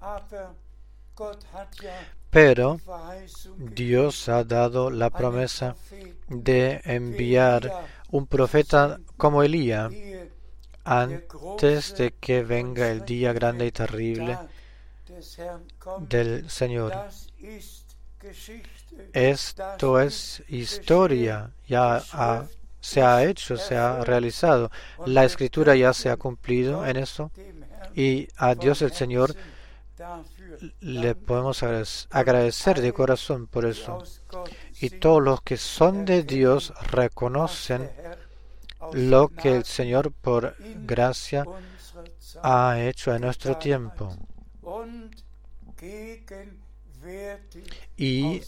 [2.30, 2.80] Pero
[3.57, 5.76] Dios ha dado la promesa
[6.28, 7.72] de enviar
[8.11, 9.93] un profeta como Elías
[10.85, 14.39] antes de que venga el día grande y terrible
[16.01, 16.93] del Señor.
[19.12, 22.03] Esto es historia, ya
[22.85, 24.70] se ha hecho, se ha realizado.
[25.07, 27.30] La escritura ya se ha cumplido en eso
[27.95, 29.35] y a Dios el Señor
[30.80, 31.62] le podemos
[32.11, 34.03] agradecer de corazón por eso.
[34.80, 37.91] Y todos los que son de Dios reconocen
[38.93, 40.55] lo que el Señor por
[40.85, 41.47] gracia
[42.43, 44.14] ha hecho en nuestro tiempo.
[47.97, 48.43] Y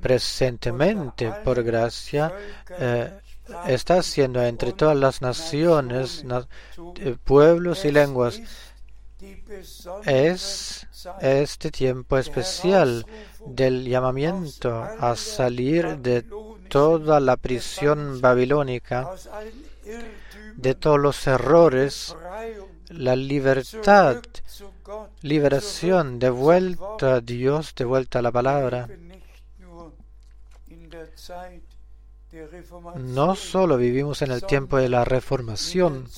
[0.00, 2.32] presentemente, por gracia,
[2.78, 3.18] eh,
[3.66, 6.24] está haciendo entre todas las naciones,
[6.96, 8.40] eh, pueblos y lenguas.
[10.04, 10.86] Es
[11.20, 13.06] este tiempo especial
[13.46, 16.24] del llamamiento a salir de
[16.68, 19.10] toda la prisión babilónica,
[20.56, 22.16] de todos los errores,
[22.88, 24.22] la libertad,
[25.22, 28.88] liberación, de vuelta a Dios, de vuelta a la palabra.
[32.96, 36.08] No solo vivimos en el tiempo de la reformación,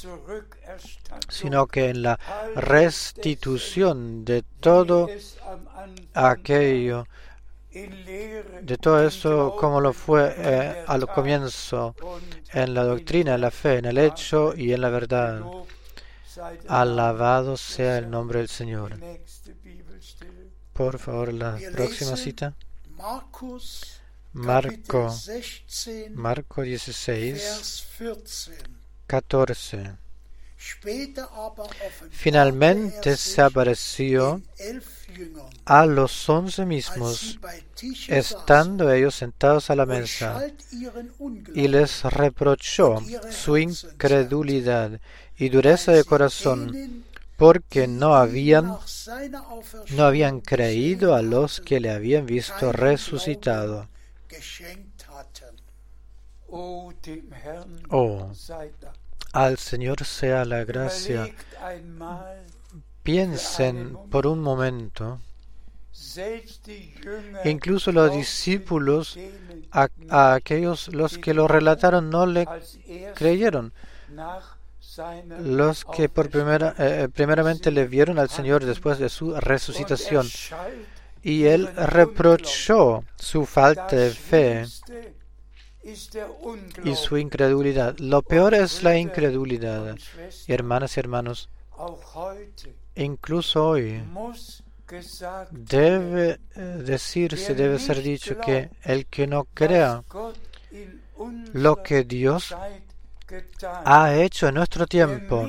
[1.29, 2.19] sino que en la
[2.55, 5.09] restitución de todo
[6.15, 7.07] aquello,
[7.73, 11.97] de todo eso como lo fue eh, al comienzo,
[12.53, 15.43] en la doctrina, en la fe, en el hecho y en la verdad.
[16.69, 18.99] Alabado sea el nombre del Señor.
[20.73, 22.55] Por favor, la próxima cita.
[24.35, 25.14] Marco,
[26.14, 27.87] Marco 16,
[29.07, 29.93] 14.
[32.11, 34.43] Finalmente se apareció
[35.64, 37.39] a los once mismos,
[38.09, 40.45] estando ellos sentados a la mesa,
[41.55, 45.01] y les reprochó su incredulidad
[45.39, 47.05] y dureza de corazón,
[47.37, 48.76] porque no habían,
[49.91, 53.93] no habían creído a los que le habían visto resucitado.
[57.89, 58.30] Oh,
[59.32, 61.28] al Señor sea la gracia.
[63.03, 65.20] Piensen por un momento,
[67.45, 69.18] incluso los discípulos,
[69.72, 72.47] a, aquellos los que lo relataron no le
[73.14, 73.72] creyeron.
[75.41, 80.26] Los que por primera, eh, primeramente le vieron al Señor después de su resucitación
[81.25, 84.66] y él reprochó su falta de fe
[86.85, 87.97] y su incredulidad.
[87.99, 89.97] Lo peor es la incredulidad.
[90.47, 91.49] hermanas y hermanos,
[92.95, 94.05] incluso hoy
[95.51, 100.05] debe eh, decirse, debe ser dicho que el que no crea
[101.55, 102.55] lo que Dios
[103.62, 105.49] ha hecho en nuestro tiempo,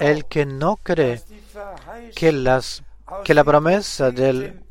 [0.00, 1.22] el que no cree
[2.16, 2.82] que, las,
[3.24, 4.63] que la promesa del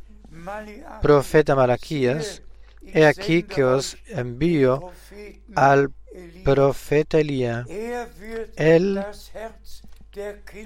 [1.01, 2.41] profeta Malaquías,
[2.81, 4.91] he aquí que os envío
[5.55, 5.91] al
[6.43, 7.65] profeta Elías.
[8.55, 9.03] Él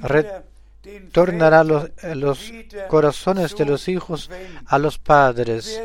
[0.02, 2.52] retornará los, los
[2.88, 4.30] corazones de los hijos
[4.66, 5.82] a los padres.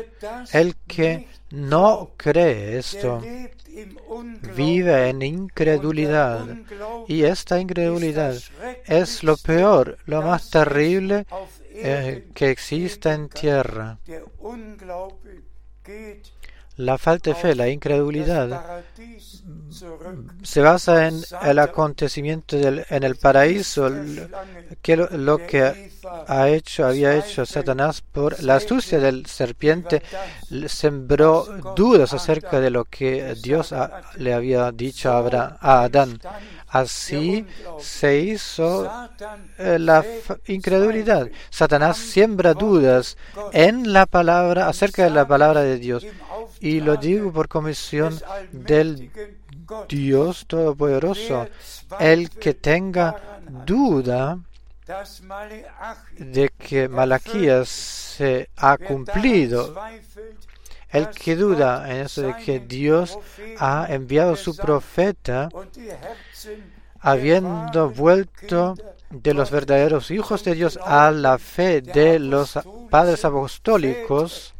[0.51, 3.21] El que no cree esto
[4.55, 6.45] vive en incredulidad
[7.07, 8.35] y esta incredulidad
[8.85, 11.62] es lo peor, lo más terrible eh,
[12.33, 13.99] que exista en tierra.
[16.75, 18.83] La falta de fe, la incredulidad,
[20.43, 23.89] se basa en el acontecimiento en el paraíso,
[24.81, 25.91] que lo, que
[26.27, 30.01] ha hecho, había hecho Satanás por la astucia del serpiente,
[30.67, 31.45] sembró
[31.75, 33.73] dudas acerca de lo que Dios
[34.17, 36.19] le había dicho a, a Adán.
[36.73, 37.45] Así
[37.79, 38.91] se hizo
[39.59, 40.03] eh, la
[40.47, 41.29] incredulidad.
[41.51, 43.15] Satanás siembra dudas
[43.51, 46.03] en la palabra, acerca de la palabra de Dios.
[46.59, 48.19] Y lo digo por comisión
[48.51, 49.11] del
[49.87, 51.47] Dios Todopoderoso.
[51.99, 54.39] El que tenga duda
[56.17, 59.75] de que Malaquías se ha cumplido.
[60.89, 63.17] El que duda en eso de que Dios
[63.57, 65.49] ha enviado su profeta,
[66.99, 68.75] habiendo vuelto
[69.09, 74.53] de los verdaderos hijos de Dios a la fe de los padres apostólicos,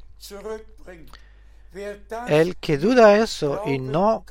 [2.27, 4.25] el que duda eso y no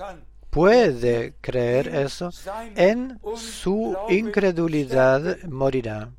[0.50, 2.30] puede creer eso,
[2.76, 6.10] en su incredulidad morirá.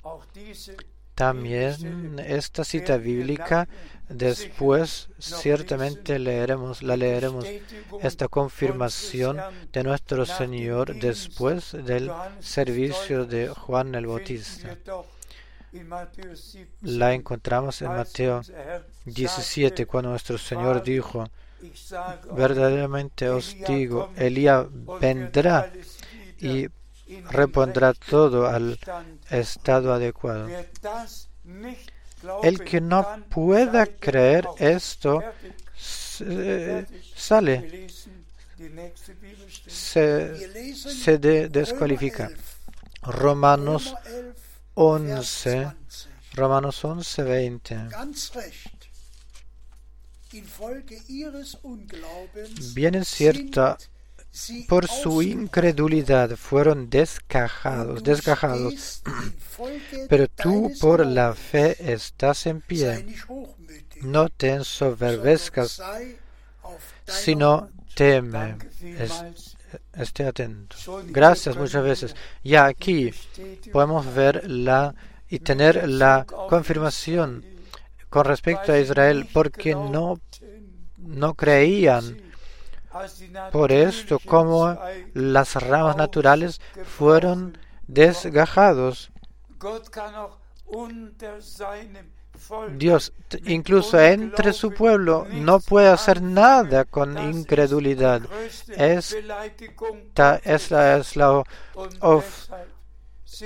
[1.14, 3.68] También esta cita bíblica,
[4.10, 7.46] después ciertamente leeremos, la leeremos,
[8.02, 9.40] esta confirmación
[9.72, 14.76] de nuestro Señor después del servicio de Juan el Bautista.
[16.82, 18.42] La encontramos en Mateo
[19.06, 21.26] 17, cuando nuestro Señor dijo,
[22.32, 24.68] verdaderamente os digo, Elías
[25.00, 25.72] vendrá
[26.40, 26.68] y
[27.30, 28.80] repondrá todo al
[29.30, 30.48] estado adecuado.
[32.44, 35.22] El que no pueda creer esto
[37.16, 37.88] sale,
[39.68, 41.18] se,
[41.50, 42.30] descualifica.
[43.02, 43.94] Romanos
[44.76, 45.72] 11,
[46.34, 47.78] Romanos 11, 20.
[52.74, 53.78] Bien es cierto,
[54.68, 59.04] por su incredulidad fueron descajados, desgajados,
[60.10, 63.16] pero tú por la fe estás en pie.
[64.02, 65.82] No te ensoberbezcas,
[67.06, 68.58] sino teme.
[69.94, 70.76] Esté atento.
[71.08, 72.16] Gracias muchas veces.
[72.44, 73.14] Ya aquí
[73.72, 74.96] podemos ver la
[75.30, 77.44] y tener la confirmación
[78.10, 80.20] con respecto a Israel porque no,
[80.98, 82.22] no creían.
[83.52, 84.78] Por esto, como
[85.16, 87.58] las ramas naturales fueron
[87.88, 89.12] desgajados.
[92.78, 93.14] Dios,
[93.46, 98.22] incluso entre su pueblo, no puede hacer nada con incredulidad.
[98.68, 101.44] Esta es la, es la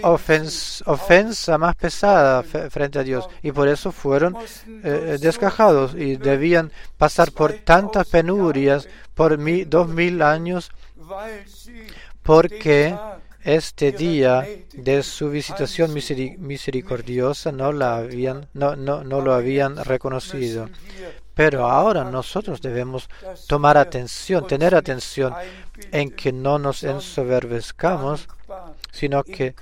[0.03, 3.27] ofensa más pesada frente a Dios.
[3.41, 4.35] Y por eso fueron
[4.83, 9.37] eh, descajados y debían pasar por tantas penurias por
[9.67, 10.71] dos mil años
[12.23, 12.95] porque
[13.47, 20.69] este día de su visitación misericordiosa no, la habían, no, no, no lo habían reconocido.
[21.33, 23.09] Pero ahora nosotros debemos
[23.47, 25.33] tomar atención, tener atención
[25.93, 28.27] en que no nos ensoberbezcamos,
[28.91, 29.55] sino que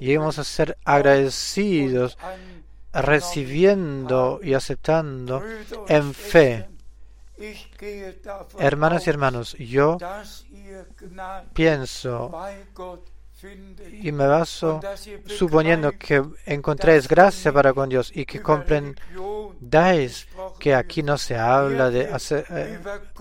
[0.00, 2.18] lleguemos a ser agradecidos,
[2.92, 5.42] recibiendo y aceptando
[5.88, 6.68] en fe.
[8.58, 9.96] Hermanas y hermanos, yo
[11.54, 12.30] pienso
[14.02, 14.80] y me baso
[15.26, 20.26] suponiendo que encontréis gracia para con Dios y que comprendáis
[20.58, 22.78] que aquí no se habla de eh,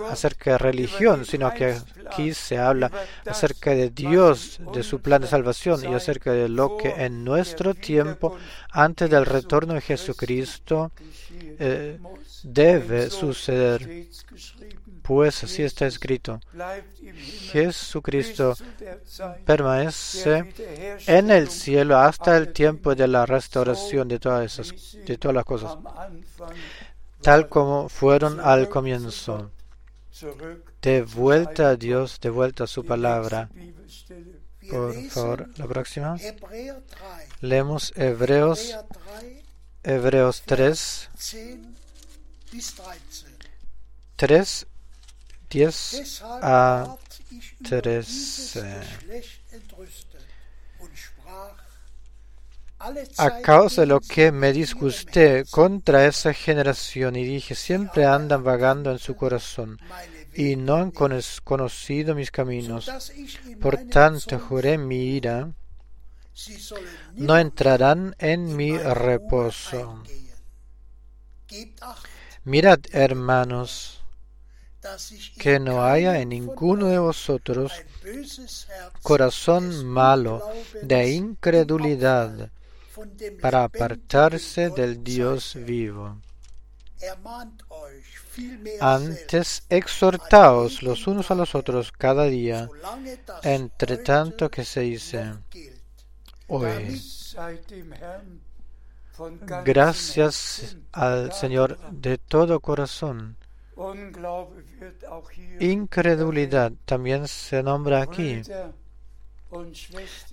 [0.10, 2.92] acerca de religión, sino que aquí se habla
[3.26, 7.74] acerca de Dios, de su plan de salvación y acerca de lo que en nuestro
[7.74, 8.38] tiempo,
[8.72, 10.92] antes del retorno de Jesucristo,
[11.60, 12.00] eh,
[12.44, 14.08] debe suceder
[15.10, 16.40] pues así está escrito.
[17.52, 18.56] Jesucristo
[19.44, 20.54] permanece
[21.08, 25.46] en el cielo hasta el tiempo de la restauración de todas esas, de todas las
[25.46, 25.76] cosas,
[27.24, 29.50] tal como fueron al comienzo.
[30.80, 33.50] De vuelta a Dios, de vuelta a su palabra.
[34.70, 36.18] Por favor, la próxima.
[37.42, 38.78] Leemos Hebreos,
[39.82, 41.10] Hebreos 3,
[44.16, 44.68] 3
[45.50, 46.96] 10 a
[47.64, 48.82] 13.
[53.18, 58.92] A causa de lo que me disgusté contra esa generación y dije, siempre andan vagando
[58.92, 59.78] en su corazón
[60.34, 62.90] y no han conocido mis caminos.
[63.60, 65.52] Por tanto, juré mi ira,
[67.16, 70.02] no entrarán en mi reposo.
[72.46, 73.99] Mirad, hermanos,
[75.38, 77.72] que no haya en ninguno de vosotros
[79.02, 80.42] corazón malo
[80.82, 82.52] de incredulidad
[83.42, 86.18] para apartarse del Dios vivo.
[88.80, 92.70] Antes exhortaos los unos a los otros cada día,
[93.44, 95.34] entre tanto que se dice,
[96.48, 97.02] hoy.
[99.66, 103.39] Gracias al Señor de todo corazón
[105.60, 108.42] Incredulidad también se nombra aquí.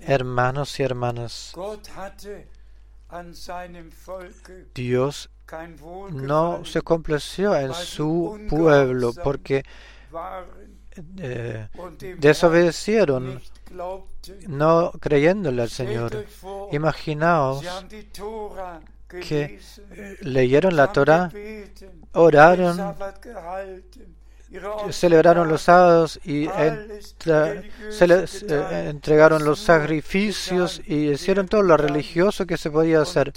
[0.00, 1.54] Hermanos y hermanas,
[4.74, 5.30] Dios
[6.12, 9.64] no se complació en su pueblo porque
[11.18, 11.68] eh,
[12.18, 13.40] desobedecieron
[14.48, 16.26] no creyéndole al Señor.
[16.72, 17.64] Imaginaos
[19.08, 21.30] que eh, leyeron la Torah,
[22.16, 22.94] oraron,
[24.90, 27.00] celebraron los sábados y eh,
[28.88, 33.32] entregaron los sacrificios y hicieron todo lo religioso que se podía hacer.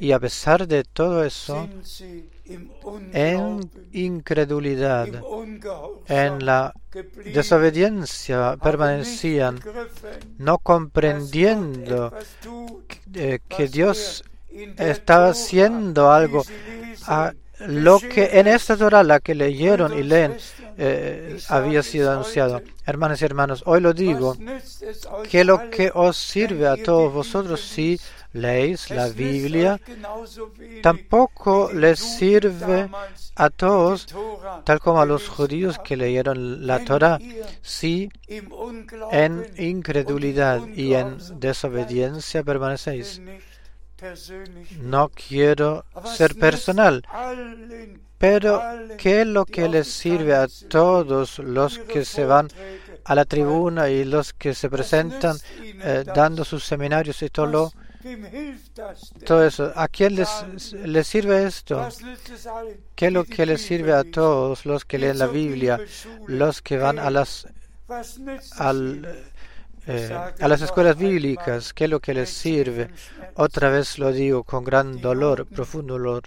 [0.00, 1.68] Y a pesar de todo eso,
[3.12, 5.08] en incredulidad,
[6.08, 6.74] en la
[7.24, 9.60] desobediencia permanecían,
[10.38, 12.12] no comprendiendo
[13.12, 14.24] que, que Dios
[14.78, 16.42] estaba haciendo algo
[17.06, 17.32] a
[17.66, 20.36] lo que en esta Torah, la que leyeron y leen,
[20.78, 22.62] eh, había sido anunciado.
[22.86, 24.36] Hermanas y hermanos, hoy lo digo,
[25.28, 28.00] que lo que os sirve a todos vosotros si
[28.32, 29.80] leéis la Biblia,
[30.82, 32.88] tampoco les sirve
[33.34, 34.06] a todos,
[34.64, 37.18] tal como a los judíos que leyeron la Torah,
[37.62, 38.08] si
[39.10, 43.20] en incredulidad y en desobediencia permanecéis.
[44.80, 47.02] No quiero ser personal,
[48.18, 48.62] pero
[48.98, 52.48] ¿qué es lo que les sirve a todos los que se van
[53.04, 57.72] a la tribuna y los que se presentan eh, dando sus seminarios y todo
[59.26, 59.72] todo eso?
[59.74, 61.88] ¿A quién les, les sirve esto?
[62.94, 65.80] ¿Qué es lo que les sirve a todos los que leen la Biblia,
[66.26, 67.46] los que van a las
[68.56, 69.06] al,
[69.90, 72.90] eh, a las escuelas bíblicas, ¿qué es lo que les sirve?
[73.34, 76.22] Otra vez lo digo con gran dolor, profundo dolor.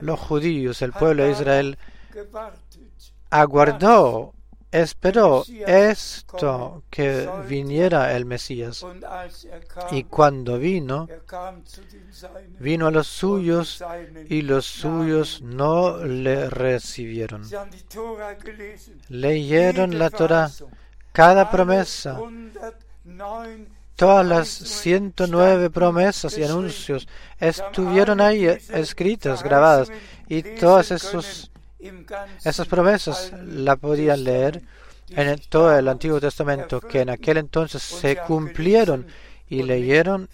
[0.00, 1.78] Los judíos, el pueblo de Israel,
[3.30, 4.32] aguardó,
[4.70, 8.84] esperó esto que viniera el Mesías.
[9.90, 11.08] Y cuando vino,
[12.58, 13.82] vino a los suyos
[14.28, 17.42] y los suyos no le recibieron.
[19.08, 20.50] Leyeron la Torah
[21.18, 22.16] cada promesa,
[23.96, 27.08] todas las 109 promesas y anuncios
[27.40, 29.90] estuvieron ahí escritas, grabadas,
[30.28, 31.50] y todas esos,
[32.44, 34.62] esas promesas la podían leer
[35.10, 39.04] en todo el Antiguo Testamento, que en aquel entonces se cumplieron
[39.48, 40.28] y leyeron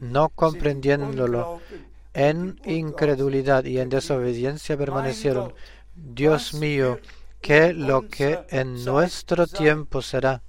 [0.00, 1.60] no comprendiéndolo.
[2.12, 5.54] En incredulidad y en desobediencia permanecieron.
[5.94, 6.98] Dios mío,
[7.48, 10.42] que lo que en nuestro tiempo será.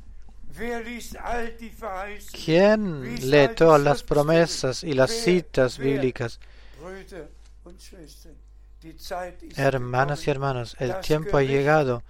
[2.44, 6.42] ¿Quién lee todas las promesas y las citas bíblicas?
[9.56, 12.04] Hermanas y hermanos, el tiempo ha llegado.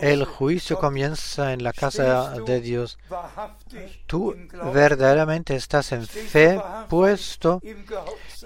[0.00, 2.98] El juicio comienza en la casa de Dios.
[4.06, 4.36] Tú
[4.72, 7.60] verdaderamente estás en fe puesto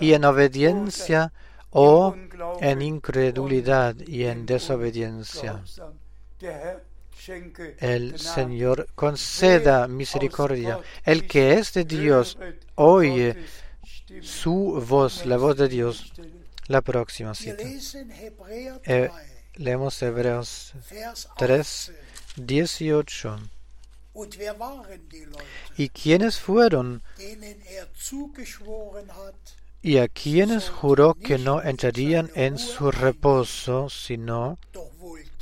[0.01, 1.31] y en obediencia
[1.75, 2.15] o
[2.61, 5.63] en incredulidad y en desobediencia.
[7.79, 10.79] El Señor conceda misericordia.
[11.05, 12.39] El que es de Dios
[12.77, 13.37] oye
[14.23, 16.13] su voz, la voz de Dios.
[16.69, 17.63] La próxima cita.
[18.85, 19.11] Eh,
[19.57, 20.73] leemos Hebreos
[21.37, 21.93] 3,
[22.37, 23.39] 18.
[25.77, 27.03] ¿Y quiénes fueron
[29.85, 34.59] y a quienes juró que no entrarían en su reposo, sino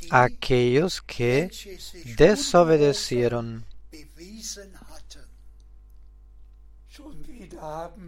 [0.09, 1.49] aquellos que
[2.17, 3.63] desobedecieron.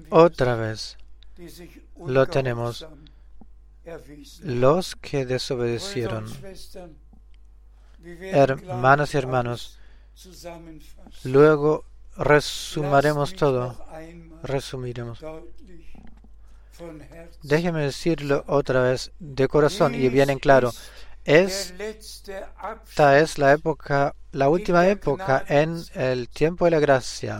[0.09, 0.97] Otra vez
[2.05, 2.85] lo tenemos,
[4.43, 6.25] los que desobedecieron.
[8.03, 9.79] Hermanos y hermanos,
[11.23, 11.85] luego
[12.17, 13.81] resumiremos todo,
[14.43, 15.23] resumiremos.
[17.43, 20.71] Déjeme decirlo otra vez de corazón y bien en claro.
[21.25, 27.39] Esta es la época, la última época en el tiempo de la gracia,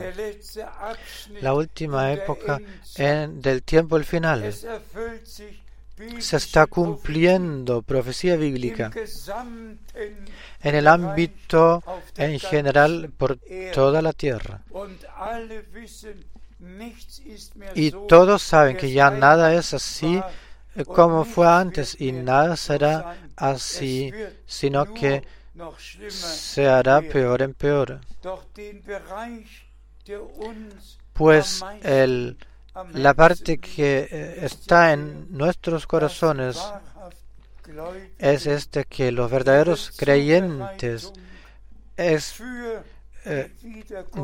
[1.42, 2.60] la última época
[2.96, 4.52] en, del tiempo del final.
[6.20, 8.92] Se está cumpliendo profecía bíblica.
[10.62, 11.84] En el ámbito
[12.18, 13.38] en general por
[13.72, 14.64] toda la tierra.
[17.76, 20.22] Y todos saben que ya nada es así
[20.76, 24.12] eh, como fue antes y nada será así,
[24.46, 25.24] sino que
[26.10, 28.02] se hará peor en peor.
[31.14, 32.38] Pues el,
[32.94, 36.62] la parte que eh, está en nuestros corazones
[38.18, 41.14] es este que los verdaderos creyentes
[41.96, 42.42] es
[43.26, 43.52] eh,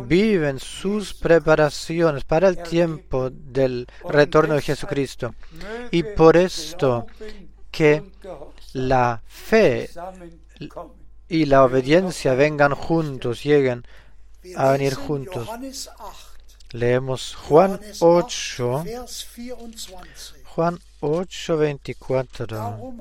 [0.05, 5.33] viven sus preparaciones para el tiempo del retorno de Jesucristo.
[5.89, 7.07] Y por esto
[7.71, 8.03] que
[8.73, 9.89] la fe
[11.27, 13.83] y la obediencia vengan juntos, lleguen
[14.55, 15.47] a venir juntos.
[16.71, 18.85] Leemos Juan 8,
[20.45, 22.93] Juan 8, 24.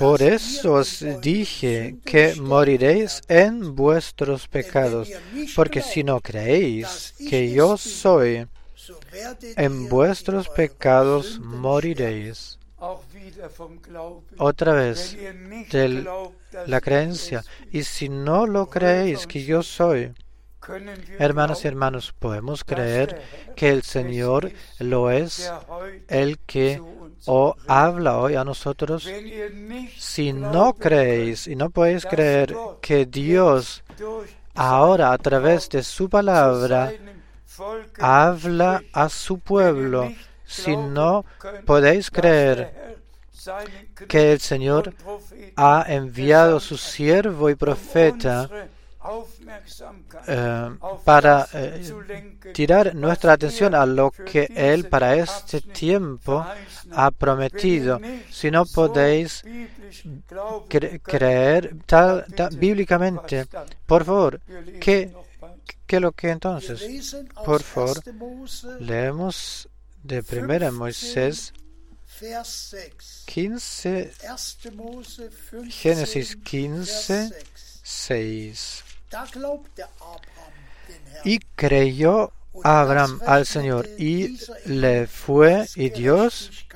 [0.00, 5.10] Por eso os dije que moriréis en vuestros pecados,
[5.54, 8.46] porque si no creéis que yo soy,
[9.56, 12.58] en vuestros pecados moriréis.
[14.38, 15.18] Otra vez,
[15.70, 16.08] de
[16.66, 17.44] la creencia.
[17.70, 20.14] Y si no lo creéis que yo soy,
[21.18, 23.20] hermanos y hermanos, podemos creer
[23.54, 25.52] que el Señor lo es,
[26.08, 26.80] el que
[27.26, 29.08] o habla hoy a nosotros.
[29.98, 33.82] Si no creéis y no podéis creer que Dios
[34.54, 36.92] ahora a través de su palabra
[37.98, 40.12] habla a su pueblo,
[40.44, 41.24] si no
[41.66, 42.98] podéis creer
[44.08, 44.94] que el Señor
[45.56, 48.48] ha enviado su siervo y profeta
[50.26, 50.70] eh,
[51.04, 51.82] para eh,
[52.52, 56.44] tirar nuestra atención a lo que Él para este tiempo
[56.92, 58.00] ha prometido.
[58.30, 59.42] Si no podéis
[61.02, 63.46] creer tal, bíblicamente,
[63.86, 64.40] por favor,
[64.80, 65.12] ¿qué,
[65.86, 67.16] ¿qué lo que entonces?
[67.44, 68.02] Por favor,
[68.80, 69.68] leemos
[70.02, 71.52] de primera Moisés
[73.26, 74.12] 15,
[75.70, 77.30] Génesis 15,
[77.82, 78.84] 6.
[81.24, 82.32] Y creyó
[82.64, 86.66] Abraham al Señor y le fue y Dios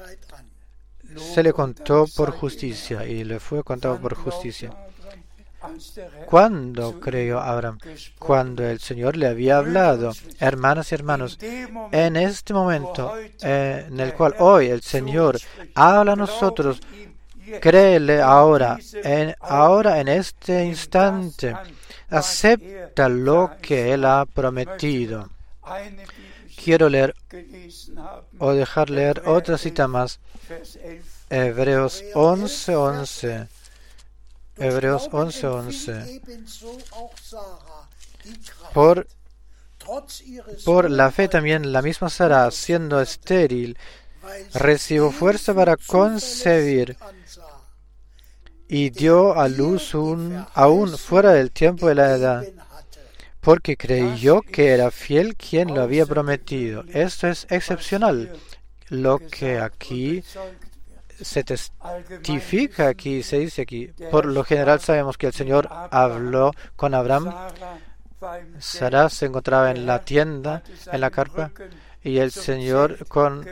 [1.16, 4.72] se le contó por justicia y le fue contado por justicia.
[6.26, 7.78] ¿Cuándo creyó Abraham?
[8.18, 10.12] Cuando el Señor le había hablado.
[10.38, 15.38] Hermanas y hermanos, en este momento en el cual hoy el Señor
[15.74, 16.80] habla a nosotros,
[17.60, 21.54] créele ahora, en, ahora en este instante
[22.16, 25.30] acepta lo que Él ha prometido.
[26.62, 27.14] Quiero leer
[28.38, 30.20] o dejar leer otra cita más.
[31.30, 32.74] Hebreos 11:11.
[32.74, 33.48] 11.
[34.56, 35.44] Hebreos 11:11.
[35.44, 36.22] 11.
[38.72, 39.06] Por,
[40.64, 43.76] por la fe también la misma Sara, siendo estéril,
[44.54, 46.96] recibió fuerza para concebir
[48.68, 52.44] y dio a luz un, aún fuera del tiempo de la edad,
[53.40, 56.84] porque creyó que era fiel quien lo había prometido.
[56.92, 58.32] Esto es excepcional.
[58.88, 60.22] Lo que aquí
[61.20, 66.94] se testifica, aquí se dice aquí, por lo general sabemos que el Señor habló con
[66.94, 67.32] Abraham.
[68.58, 71.50] Sara se encontraba en la tienda, en la carpa,
[72.02, 73.46] y el Señor con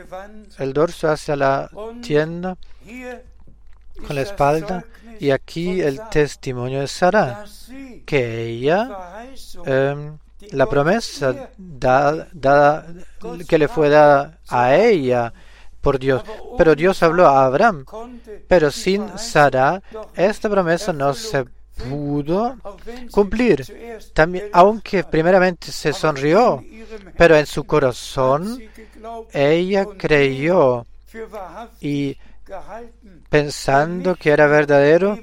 [0.59, 1.69] el dorso hacia la
[2.01, 2.57] tienda,
[4.05, 4.85] con la espalda,
[5.19, 7.45] y aquí el testimonio de Sara,
[8.05, 9.25] que ella,
[9.65, 10.17] em,
[10.51, 11.49] la promesa
[13.47, 15.33] que le fue dada a ella
[15.81, 16.23] por Dios,
[16.57, 17.85] pero Dios habló a Abraham,
[18.47, 19.81] pero sin Sara
[20.15, 21.45] esta promesa no se
[21.89, 22.55] pudo
[23.11, 23.65] cumplir.
[24.13, 26.63] También, aunque primeramente se sonrió,
[27.17, 28.61] pero en su corazón
[29.33, 30.85] ella creyó
[31.81, 32.17] y
[33.33, 35.17] pensando que era verdadero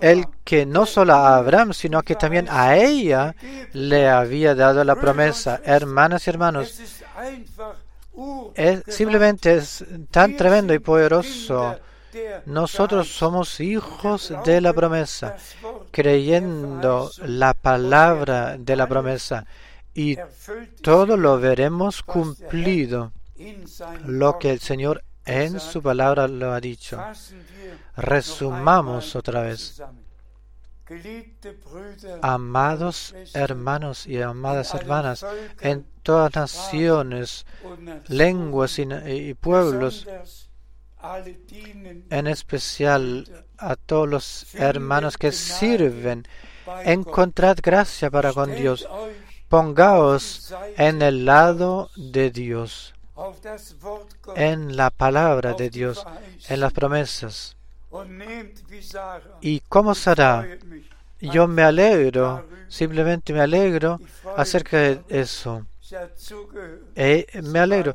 [0.00, 3.36] el que no solo a Abraham, sino que también a ella
[3.72, 5.60] le había dado la promesa.
[5.64, 6.80] Hermanas y hermanos,
[8.56, 11.78] es, simplemente es tan tremendo y poderoso.
[12.46, 15.36] Nosotros somos hijos de la promesa,
[15.92, 19.46] creyendo la palabra de la promesa
[19.94, 20.18] y
[20.82, 23.12] todo lo veremos cumplido,
[24.04, 26.98] lo que el Señor en su palabra lo ha dicho.
[27.96, 29.82] Resumamos otra vez.
[32.20, 35.24] Amados hermanos y amadas hermanas,
[35.60, 37.46] en todas naciones,
[38.08, 40.06] lenguas y, pueblos,
[42.10, 46.26] en especial a todos los hermanos que sirven,
[46.84, 48.86] encontrad gracia para con Dios.
[49.48, 52.94] Pongaos en el lado de Dios
[54.36, 56.04] en la palabra de Dios,
[56.48, 57.56] en las promesas.
[59.40, 60.46] ¿Y cómo será?
[61.20, 64.00] Yo me alegro, simplemente me alegro
[64.36, 65.66] acerca de eso.
[66.96, 67.94] E, me alegro.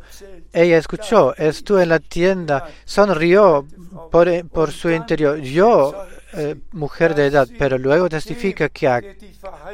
[0.54, 3.68] Ella escuchó, estuvo en la tienda, sonrió
[4.12, 5.40] por, por su interior.
[5.40, 9.02] Yo eh, mujer de edad, pero luego testifica que a,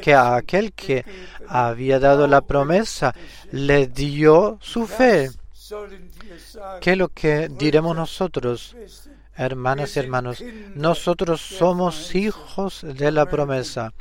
[0.01, 1.03] que a aquel que
[1.47, 3.13] había dado la promesa
[3.51, 5.31] le dio su fe.
[6.81, 8.75] ¿Qué es lo que diremos nosotros,
[9.35, 10.43] hermanas y hermanos?
[10.75, 13.93] Nosotros somos hijos de la promesa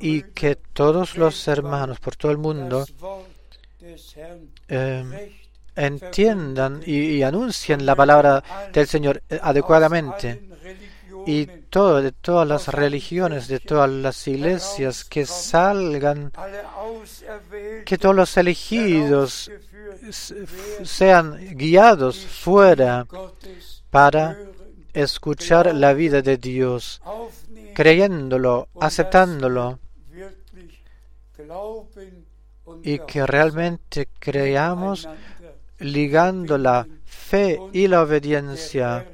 [0.00, 2.86] y que todos los hermanos por todo el mundo
[4.68, 5.34] eh,
[5.76, 10.53] entiendan y, anuncien la palabra del Señor eh, adecuadamente.
[11.26, 16.32] Y todo, de todas las religiones, de todas las iglesias, que salgan,
[17.84, 19.50] que todos los elegidos
[20.82, 23.06] sean guiados fuera
[23.90, 24.36] para
[24.92, 27.00] escuchar la vida de Dios,
[27.74, 29.78] creyéndolo, aceptándolo
[32.82, 35.08] y que realmente creamos
[35.78, 39.06] ligando la fe y la obediencia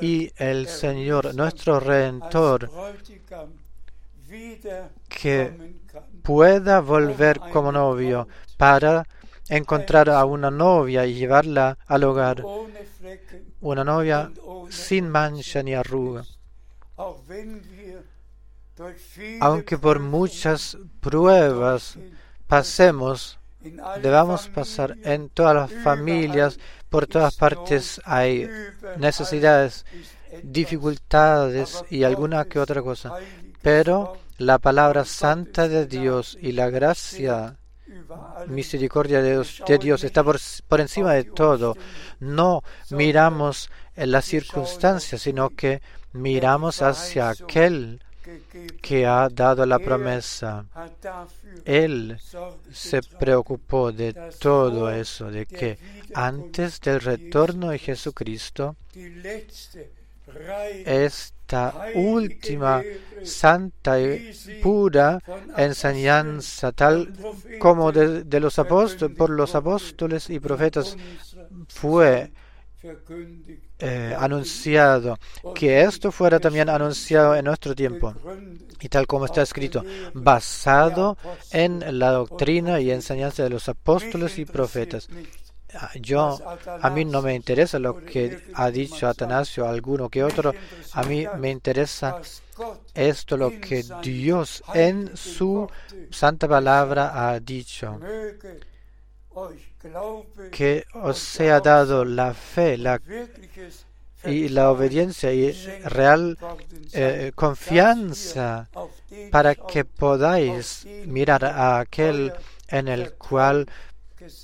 [0.00, 2.70] y el Señor, nuestro Redentor,
[5.08, 5.74] que
[6.22, 8.26] pueda volver como novio
[8.56, 9.06] para
[9.48, 12.44] encontrar a una novia y llevarla al hogar,
[13.60, 14.30] una novia
[14.70, 16.24] sin mancha ni arruga.
[19.40, 21.98] Aunque por muchas pruebas
[22.46, 23.38] pasemos,
[24.02, 26.58] debamos pasar en todas las familias,
[26.88, 28.48] por todas partes hay
[28.98, 29.84] necesidades,
[30.42, 33.14] dificultades y alguna que otra cosa.
[33.62, 37.58] Pero la palabra santa de Dios y la gracia,
[38.48, 40.38] misericordia de Dios, está por,
[40.68, 41.76] por encima de todo.
[42.20, 48.00] No miramos en las circunstancias, sino que miramos hacia aquel
[48.80, 50.66] que ha dado la promesa.
[51.64, 52.18] Él
[52.72, 55.78] se preocupó de todo eso, de que
[56.14, 58.76] antes del retorno de Jesucristo,
[60.84, 62.82] esta última
[63.22, 65.20] santa y pura
[65.56, 67.12] enseñanza, tal
[67.58, 70.96] como de, los apóstoles, por los apóstoles y profetas,
[71.68, 72.32] fue
[73.78, 75.18] eh, anunciado,
[75.54, 78.14] que esto fuera también anunciado en nuestro tiempo.
[78.80, 81.16] Y tal como está escrito, basado
[81.50, 85.08] en la doctrina y enseñanza de los apóstoles y profetas.
[85.76, 86.38] Ah, yo,
[86.82, 90.54] a mí no me interesa lo que ha dicho Atanasio, alguno que otro,
[90.92, 92.20] a mí me interesa
[92.94, 95.68] esto lo que Dios en su
[96.10, 97.98] santa palabra ha dicho
[100.50, 103.00] que os sea dado la fe la,
[104.24, 105.52] y la obediencia y
[105.84, 106.38] real
[106.92, 108.68] eh, confianza
[109.30, 112.32] para que podáis mirar a aquel
[112.68, 113.66] en el cual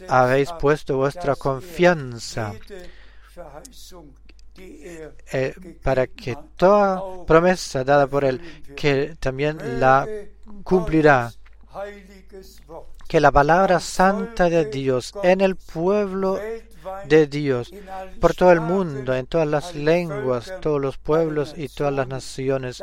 [0.08, 2.52] habéis puesto vuestra confianza
[4.58, 8.40] eh, para que toda promesa dada por él
[8.76, 10.06] que también la
[10.62, 11.32] cumplirá
[13.10, 16.38] que la palabra santa de Dios en el pueblo
[17.08, 17.72] de Dios,
[18.20, 22.80] por todo el mundo, en todas las lenguas, todos los pueblos y todas las naciones,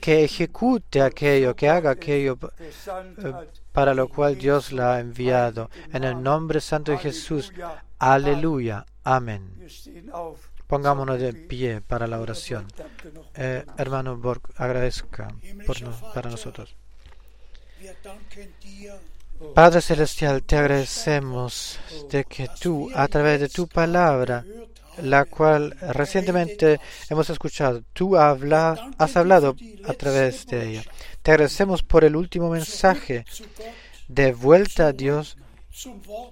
[0.00, 3.32] que ejecute aquello, que haga aquello eh,
[3.72, 5.68] para lo cual Dios la ha enviado.
[5.92, 7.52] En el nombre santo de Jesús.
[7.98, 8.86] Aleluya.
[9.02, 9.52] Amén.
[10.68, 12.68] Pongámonos de pie para la oración.
[13.34, 15.26] Eh, hermano Borg, agradezca
[15.66, 15.76] por
[16.14, 16.76] para nosotros.
[19.54, 21.78] Padre Celestial, te agradecemos
[22.10, 24.44] de que tú, a través de tu palabra,
[25.02, 30.82] la cual recientemente hemos escuchado, tú has hablado a través de ella.
[31.22, 33.24] Te agradecemos por el último mensaje,
[34.08, 35.36] de vuelta a Dios,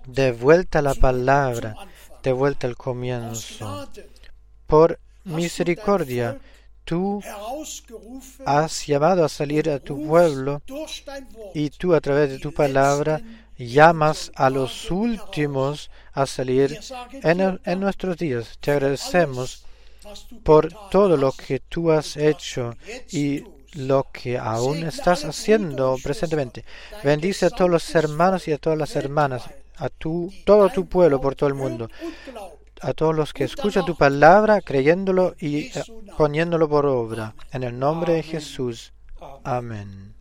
[0.07, 1.76] de vuelta a la palabra,
[2.22, 3.88] de vuelta al comienzo.
[4.66, 6.40] Por misericordia,
[6.87, 7.20] tú
[8.47, 10.62] has llamado a salir a tu pueblo
[11.53, 13.20] y tú a través de tu palabra
[13.59, 16.78] llamas a los últimos a salir
[17.12, 18.57] en, nuestros días.
[18.61, 19.64] Te agradecemos
[20.45, 22.74] por todo lo que tú has hecho
[23.11, 23.43] y
[23.74, 26.64] lo que aún estás haciendo presentemente.
[27.03, 29.43] Bendice a todos los hermanos y a todas las hermanas,
[29.76, 31.91] a tu, todo tu pueblo por todo el mundo
[32.81, 35.83] a todos los que escuchan tu palabra, creyéndolo y eh,
[36.16, 37.35] poniéndolo por obra.
[37.53, 38.93] En el nombre de Jesús.
[39.45, 40.14] Amén.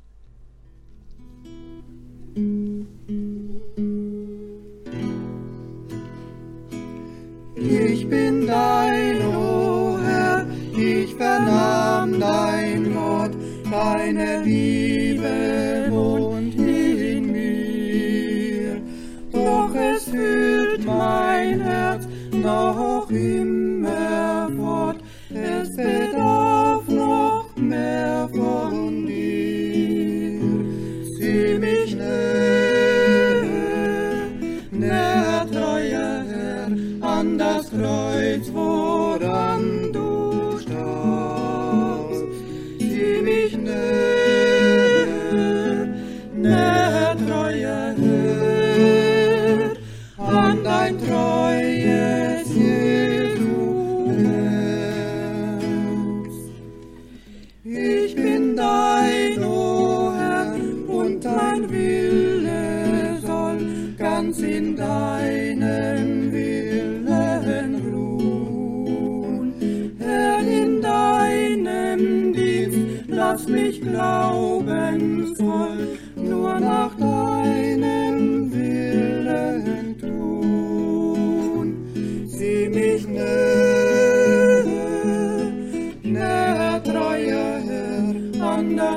[7.58, 10.46] Ich bin dein, o Herr,
[10.78, 13.34] ich vernahm dein Wort,
[13.72, 16.65] deine Liebe wohnt
[20.06, 24.98] fühlt mein Herz noch immer fort.
[25.30, 30.42] Es bedarf noch mehr von dir.
[31.18, 33.44] Sieh mich näher,
[34.72, 36.68] näher, treuer Herr,
[37.02, 39.45] an das Kreuz, voran.
[50.94, 52.50] treues
[57.64, 60.14] Ich bin dein, O
[60.88, 63.58] und dein Wille soll
[63.98, 69.54] ganz in deinem Willen ruhen.
[70.00, 77.35] Herr, in deinem Dienst lass mich glauben voll, nur nach deinem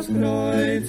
[0.08, 0.88] Kreuz,